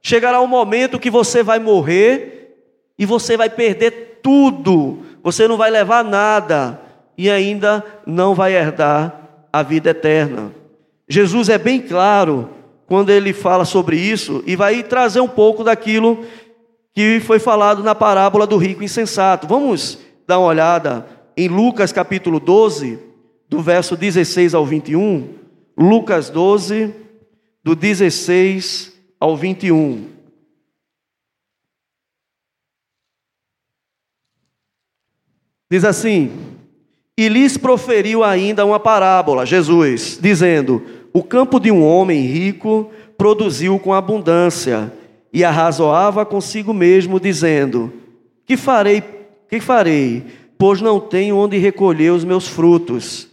[0.07, 2.59] Chegará um momento que você vai morrer
[2.99, 6.79] e você vai perder tudo, você não vai levar nada
[7.17, 10.53] e ainda não vai herdar a vida eterna.
[11.09, 12.51] Jesus é bem claro
[12.87, 16.23] quando ele fala sobre isso e vai trazer um pouco daquilo
[16.93, 19.47] que foi falado na parábola do rico insensato.
[19.47, 22.99] Vamos dar uma olhada em Lucas capítulo 12,
[23.49, 25.31] do verso 16 ao 21.
[25.79, 26.95] Lucas 12,
[27.65, 28.94] do 16
[29.25, 30.11] ao 21.
[35.71, 36.31] Diz assim:
[37.17, 43.79] e lhes proferiu ainda uma parábola, Jesus, dizendo: O campo de um homem rico produziu
[43.79, 44.93] com abundância,
[45.33, 47.93] e arrazoava consigo mesmo, dizendo:
[48.45, 49.03] Que farei?
[49.49, 50.25] Que farei?
[50.59, 53.29] Pois não tenho onde recolher os meus frutos.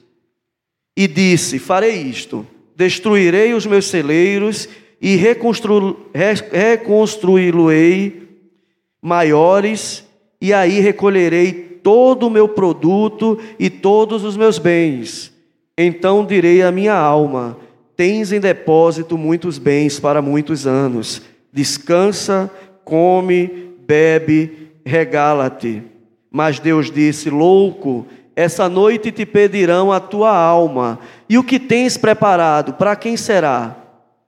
[0.95, 4.69] E disse: Farei isto: destruirei os meus celeiros
[5.01, 6.05] e reconstru...
[6.13, 8.21] reconstruí-lo-ei
[9.01, 10.05] maiores,
[10.39, 15.33] e aí recolherei todo o meu produto e todos os meus bens.
[15.77, 17.57] Então direi à minha alma:
[17.95, 21.21] Tens em depósito muitos bens para muitos anos.
[21.51, 22.49] Descansa,
[22.85, 25.83] come, bebe, regala-te.
[26.29, 31.97] Mas Deus disse: Louco, essa noite te pedirão a tua alma, e o que tens
[31.97, 33.80] preparado, para quem será?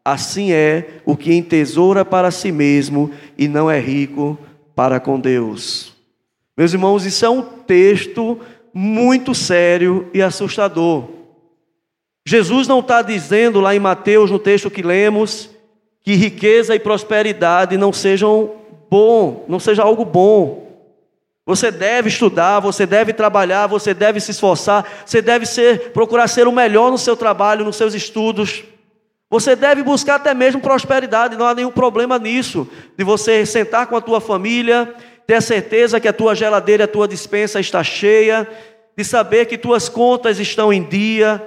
[0.05, 4.37] Assim é o que entesoura para si mesmo e não é rico
[4.75, 5.93] para com Deus.
[6.57, 8.39] Meus irmãos, isso é um texto
[8.73, 11.07] muito sério e assustador.
[12.25, 15.49] Jesus não está dizendo lá em Mateus, no texto que lemos,
[16.01, 18.51] que riqueza e prosperidade não sejam
[18.89, 20.63] bom, não seja algo bom.
[21.45, 26.47] Você deve estudar, você deve trabalhar, você deve se esforçar, você deve ser, procurar ser
[26.47, 28.63] o melhor no seu trabalho, nos seus estudos.
[29.33, 33.97] Você deve buscar até mesmo prosperidade, não há nenhum problema nisso, de você sentar com
[33.97, 34.93] a tua família
[35.25, 38.47] ter a certeza que a tua geladeira, a tua dispensa está cheia,
[38.95, 41.41] de saber que tuas contas estão em dia,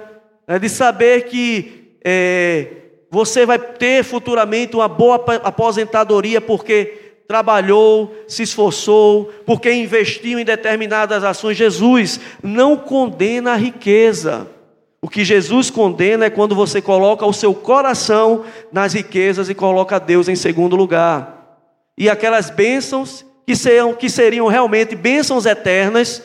[0.45, 2.67] né, de saber que é,
[3.09, 11.23] você vai ter futuramente uma boa aposentadoria, porque trabalhou, se esforçou, porque investiu em determinadas
[11.23, 11.55] ações.
[11.55, 14.56] Jesus não condena a riqueza.
[15.01, 19.99] O que Jesus condena é quando você coloca o seu coração nas riquezas e coloca
[19.99, 21.59] Deus em segundo lugar.
[21.97, 26.23] E aquelas bênçãos que seriam, que seriam realmente bênçãos eternas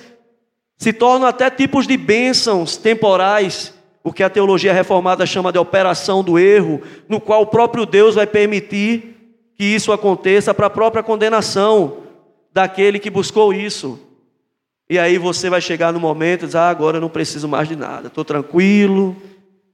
[0.76, 6.24] se tornam até tipos de bênçãos temporais, o que a teologia reformada chama de operação
[6.24, 9.16] do erro, no qual o próprio Deus vai permitir
[9.54, 11.98] que isso aconteça para a própria condenação
[12.52, 14.11] daquele que buscou isso.
[14.92, 17.66] E aí você vai chegar no momento e dizer: ah, agora eu não preciso mais
[17.66, 19.16] de nada, estou tranquilo,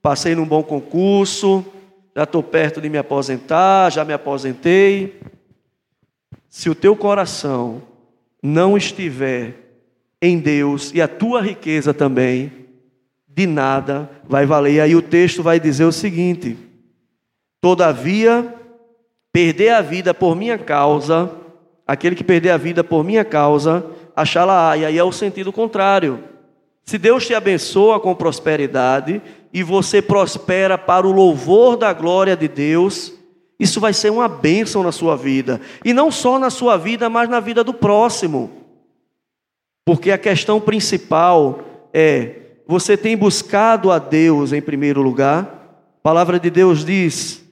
[0.01, 1.67] passei num bom concurso,
[2.15, 5.19] já estou perto de me aposentar, já me aposentei.
[6.49, 7.83] Se o teu coração
[8.41, 9.57] não estiver
[10.23, 12.53] em Deus e a tua riqueza também,
[13.27, 14.75] de nada vai valer.
[14.75, 16.57] E aí o texto vai dizer o seguinte:
[17.61, 18.55] Todavia,
[19.33, 21.29] perder a vida por minha causa,
[21.85, 23.85] aquele que perder a vida por minha causa,
[24.21, 24.77] achá-la.
[24.77, 26.23] E aí é o sentido contrário.
[26.85, 29.21] Se Deus te abençoa com prosperidade
[29.53, 33.13] e você prospera para o louvor da glória de Deus,
[33.61, 35.61] isso vai ser uma bênção na sua vida.
[35.85, 38.51] E não só na sua vida, mas na vida do próximo.
[39.85, 41.61] Porque a questão principal
[41.93, 45.43] é: você tem buscado a Deus em primeiro lugar?
[45.99, 47.45] A palavra de Deus diz: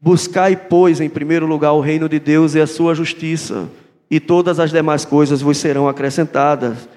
[0.00, 3.68] Buscai, pois, em primeiro lugar o reino de Deus e a sua justiça,
[4.14, 6.88] e todas as demais coisas vos serão acrescentadas.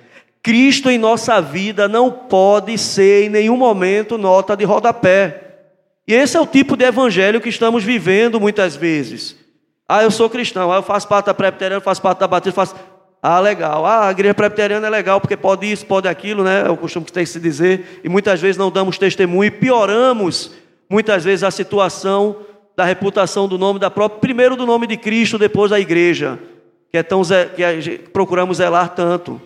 [0.43, 5.55] Cristo em nossa vida não pode ser em nenhum momento nota de rodapé.
[6.07, 9.35] E esse é o tipo de evangelho que estamos vivendo muitas vezes.
[9.89, 12.75] Ah, eu sou cristão, ah, eu faço parte da presbiteriana, faço parte da batista, faço
[13.19, 13.83] ah, legal.
[13.83, 16.67] Ah, a igreja presbiteriana é legal porque pode isso, pode aquilo, né?
[16.67, 17.99] É o costume que tem que se dizer.
[18.03, 20.51] E muitas vezes não damos testemunho e pioramos
[20.87, 22.35] muitas vezes a situação
[22.75, 26.37] da reputação do nome da própria, primeiro do nome de Cristo, depois da igreja,
[26.91, 29.41] que é tão que procuramos zelar tanto.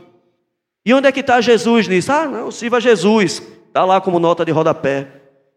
[0.85, 2.11] E onde é que está Jesus nisso?
[2.11, 3.41] Ah, não, sirva Jesus.
[3.67, 5.07] Está lá como nota de rodapé.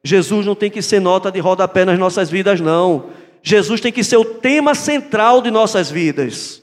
[0.04, 3.06] Jesus não tem que ser nota de rodapé nas nossas vidas, não.
[3.42, 6.62] Jesus tem que ser o tema central de nossas vidas.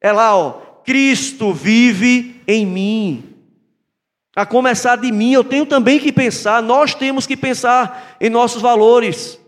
[0.00, 0.52] É lá, ó,
[0.84, 3.24] Cristo vive em mim.
[4.36, 8.62] A começar de mim, eu tenho também que pensar, nós temos que pensar em nossos
[8.62, 9.40] valores.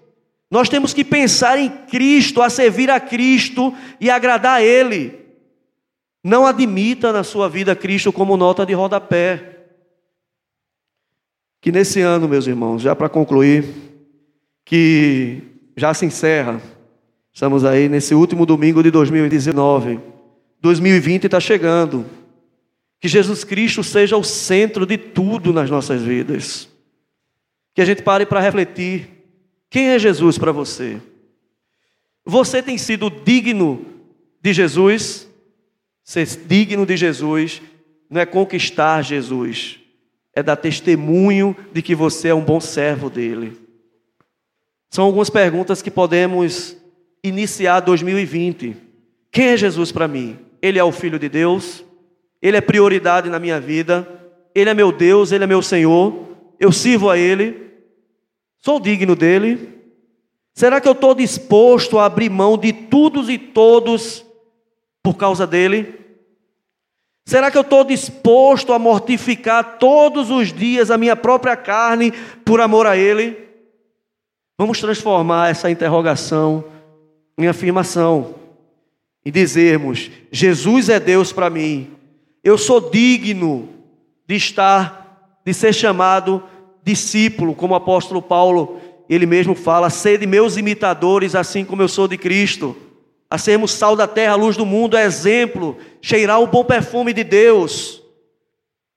[0.51, 5.19] Nós temos que pensar em Cristo, a servir a Cristo e agradar a Ele.
[6.25, 9.57] Não admita na sua vida Cristo como nota de rodapé.
[11.61, 13.67] Que nesse ano, meus irmãos, já para concluir,
[14.65, 15.43] que
[15.77, 16.61] já se encerra,
[17.33, 20.19] estamos aí nesse último domingo de 2019
[20.61, 22.05] 2020 está chegando.
[23.01, 26.69] Que Jesus Cristo seja o centro de tudo nas nossas vidas.
[27.75, 29.18] Que a gente pare para refletir:
[29.71, 31.01] quem é Jesus para você?
[32.25, 33.85] Você tem sido digno
[34.41, 35.29] de Jesus?
[36.03, 37.61] Ser digno de Jesus
[38.09, 39.79] não é conquistar Jesus,
[40.35, 43.57] é dar testemunho de que você é um bom servo dele.
[44.91, 46.77] São algumas perguntas que podemos
[47.23, 48.75] iniciar 2020.
[49.31, 50.39] Quem é Jesus para mim?
[50.63, 51.85] Ele é o Filho de Deus,
[52.41, 54.09] Ele é prioridade na minha vida,
[54.55, 56.27] Ele é meu Deus, Ele é meu Senhor,
[56.59, 57.68] eu sirvo a Ele,
[58.59, 59.77] sou digno dEle.
[60.55, 64.25] Será que eu estou disposto a abrir mão de todos e todos
[65.03, 65.95] por causa dEle?
[67.25, 72.11] Será que eu estou disposto a mortificar todos os dias a minha própria carne
[72.45, 73.37] por amor a Ele?
[74.57, 76.65] Vamos transformar essa interrogação
[77.37, 78.35] em afirmação
[79.25, 81.93] e dizermos: Jesus é Deus para mim,
[82.43, 83.69] eu sou digno
[84.27, 86.43] de estar, de ser chamado
[86.89, 92.09] discípulo, como o apóstolo Paulo, ele mesmo fala: sede meus imitadores, assim como eu sou
[92.09, 92.75] de Cristo,
[93.31, 97.23] a sermos sal da terra, luz do mundo, é exemplo, cheirar o bom perfume de
[97.23, 98.03] Deus.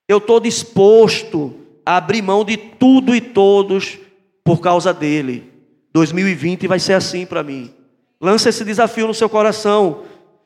[0.07, 1.53] Eu estou disposto
[1.85, 3.99] a abrir mão de tudo e todos
[4.43, 5.51] por causa dele.
[5.93, 7.73] 2020 vai ser assim para mim.
[8.19, 10.03] Lança esse desafio no seu coração.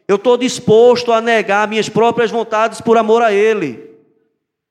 [0.07, 3.83] Eu estou disposto a negar minhas próprias vontades por amor a Ele.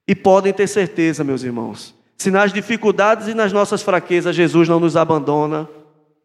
[0.07, 4.81] E podem ter certeza, meus irmãos, se nas dificuldades e nas nossas fraquezas Jesus não
[4.81, 5.69] nos abandona,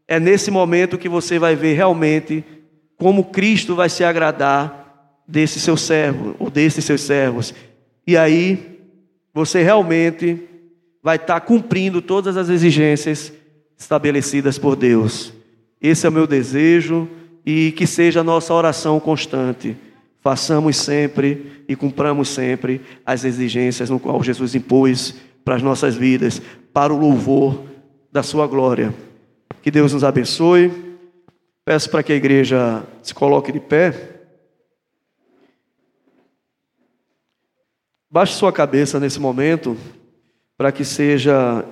[0.08, 2.44] é nesse momento que você vai ver realmente
[2.98, 4.80] como Cristo vai se agradar
[5.28, 7.54] desse seu servo, ou desses seus servos.
[8.06, 8.80] E aí,
[9.34, 10.42] você realmente
[11.02, 13.32] vai estar cumprindo todas as exigências
[13.78, 15.32] estabelecidas por Deus.
[15.82, 17.08] Esse é o meu desejo
[17.46, 19.78] e que seja a nossa oração constante.
[20.22, 25.16] Façamos sempre e cumpramos sempre as exigências no qual Jesus impôs
[25.50, 26.40] para as nossas vidas,
[26.72, 27.64] para o louvor
[28.12, 28.94] da sua glória.
[29.64, 30.72] Que Deus nos abençoe.
[31.66, 34.20] Peço para que a igreja se coloque de pé.
[38.12, 39.76] Baixe sua cabeça nesse momento
[40.56, 41.66] para que seja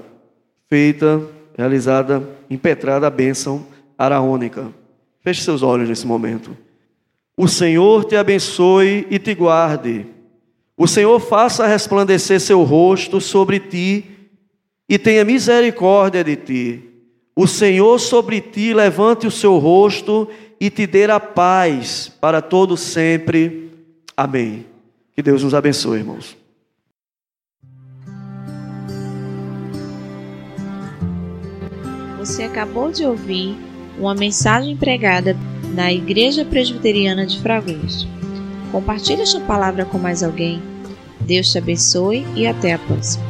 [0.67, 1.21] feita,
[1.55, 3.63] realizada, impetrada a bênção
[3.95, 4.73] araônica.
[5.21, 6.57] Feche seus olhos nesse momento.
[7.37, 10.07] O Senhor te abençoe e te guarde.
[10.77, 14.05] O Senhor faça resplandecer seu rosto sobre ti
[14.87, 16.83] e tenha misericórdia de ti.
[17.35, 20.27] O Senhor sobre ti levante o seu rosto
[20.59, 23.71] e te dê a paz para todo sempre.
[24.15, 24.67] Amém.
[25.15, 26.37] Que Deus nos abençoe, irmãos.
[32.19, 33.55] Você acabou de ouvir
[33.97, 35.35] uma mensagem pregada
[35.73, 38.16] na Igreja Presbiteriana de Fragoso.
[38.71, 40.61] Compartilhe esta palavra com mais alguém.
[41.19, 43.26] Deus te abençoe e até a próxima.